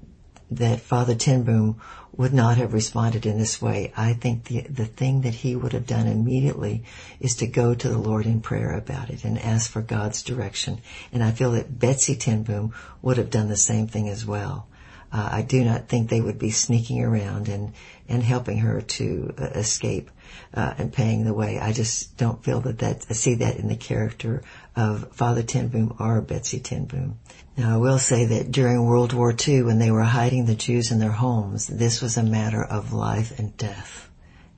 that 0.52 0.80
Father 0.80 1.16
ten 1.16 1.44
Boom 1.44 1.82
would 2.16 2.34
not 2.34 2.58
have 2.58 2.74
responded 2.74 3.26
in 3.26 3.40
this 3.40 3.60
way. 3.62 3.92
I 3.98 4.14
think 4.14 4.46
the, 4.46 4.62
the 4.62 4.86
thing 4.86 5.22
that 5.22 5.34
he 5.34 5.56
would 5.56 5.74
have 5.74 5.88
done 5.88 6.06
immediately 6.06 6.84
is 7.20 7.36
to 7.38 7.48
go 7.48 7.74
to 7.74 7.90
the 7.90 7.98
Lord 7.98 8.26
in 8.28 8.40
prayer 8.40 8.78
about 8.78 9.10
it 9.10 9.24
and 9.24 9.40
ask 9.40 9.72
for 9.72 9.82
God's 9.82 10.22
direction. 10.22 10.80
And 11.12 11.24
I 11.24 11.32
feel 11.32 11.52
that 11.54 11.80
Betsie 11.80 12.16
ten 12.16 12.44
Boom 12.44 12.74
would 13.02 13.18
have 13.18 13.32
done 13.32 13.50
the 13.50 13.58
same 13.58 13.88
thing 13.88 14.10
as 14.10 14.26
well. 14.26 14.68
Uh, 15.14 15.30
I 15.32 15.42
do 15.44 15.64
not 15.64 15.88
think 15.88 16.10
they 16.10 16.22
would 16.22 16.40
be 16.40 16.50
sneaking 16.50 17.04
around 17.04 17.48
and, 17.48 17.74
and 18.10 18.24
helping 18.24 18.58
her 18.58 18.82
to 18.82 19.34
uh, 19.38 19.44
escape 19.60 20.10
uh, 20.56 20.74
and 20.80 20.92
paying 20.92 21.24
the 21.24 21.36
way. 21.36 21.60
I 21.60 21.72
just 21.72 22.18
don't 22.18 22.44
feel 22.44 22.62
that 22.62 22.80
that 22.80 23.06
I 23.10 23.14
see 23.14 23.36
that 23.36 23.58
in 23.58 23.68
the 23.68 23.76
character 23.76 24.42
of 24.76 25.14
Father 25.14 25.44
ten 25.44 25.68
Boom 25.68 25.96
or 26.00 26.20
Betsie 26.22 26.60
ten 26.60 26.86
Boom. 26.86 27.20
Now 27.56 27.76
I 27.76 27.78
will 27.78 28.00
say 28.00 28.26
that 28.26 28.52
during 28.52 28.84
World 28.84 29.14
War 29.14 29.36
II, 29.48 29.64
when 29.64 29.78
they 29.78 29.92
were 29.92 30.02
hiding 30.02 30.46
the 30.46 30.56
Jews 30.56 30.92
in 30.92 30.98
their 30.98 31.12
homes, 31.12 31.68
this 31.68 32.02
was 32.02 32.18
a 32.18 32.24
matter 32.24 32.64
of 32.64 32.92
life 32.92 33.38
and 33.38 33.56
death, 33.56 34.10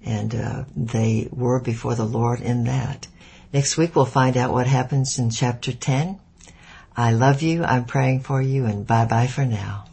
and 0.06 0.34
uh, 0.34 0.63
they 0.75 1.27
were 1.32 1.60
before 1.60 1.95
the 1.95 2.06
Lord 2.06 2.39
in 2.39 2.63
that. 2.63 3.08
Next 3.51 3.77
week 3.77 3.93
we'll 3.93 4.06
find 4.06 4.38
out 4.38 4.53
what 4.53 4.67
happens 4.67 5.19
in 5.19 5.30
chapter 5.32 5.73
ten. 5.73 6.19
I 6.95 7.12
love 7.12 7.41
you. 7.41 7.65
I'm 7.65 7.84
praying 7.84 8.21
for 8.21 8.41
you, 8.41 8.65
and 8.65 8.88
bye 8.88 9.06
bye 9.06 9.27
for 9.27 9.45
now. 9.45 9.85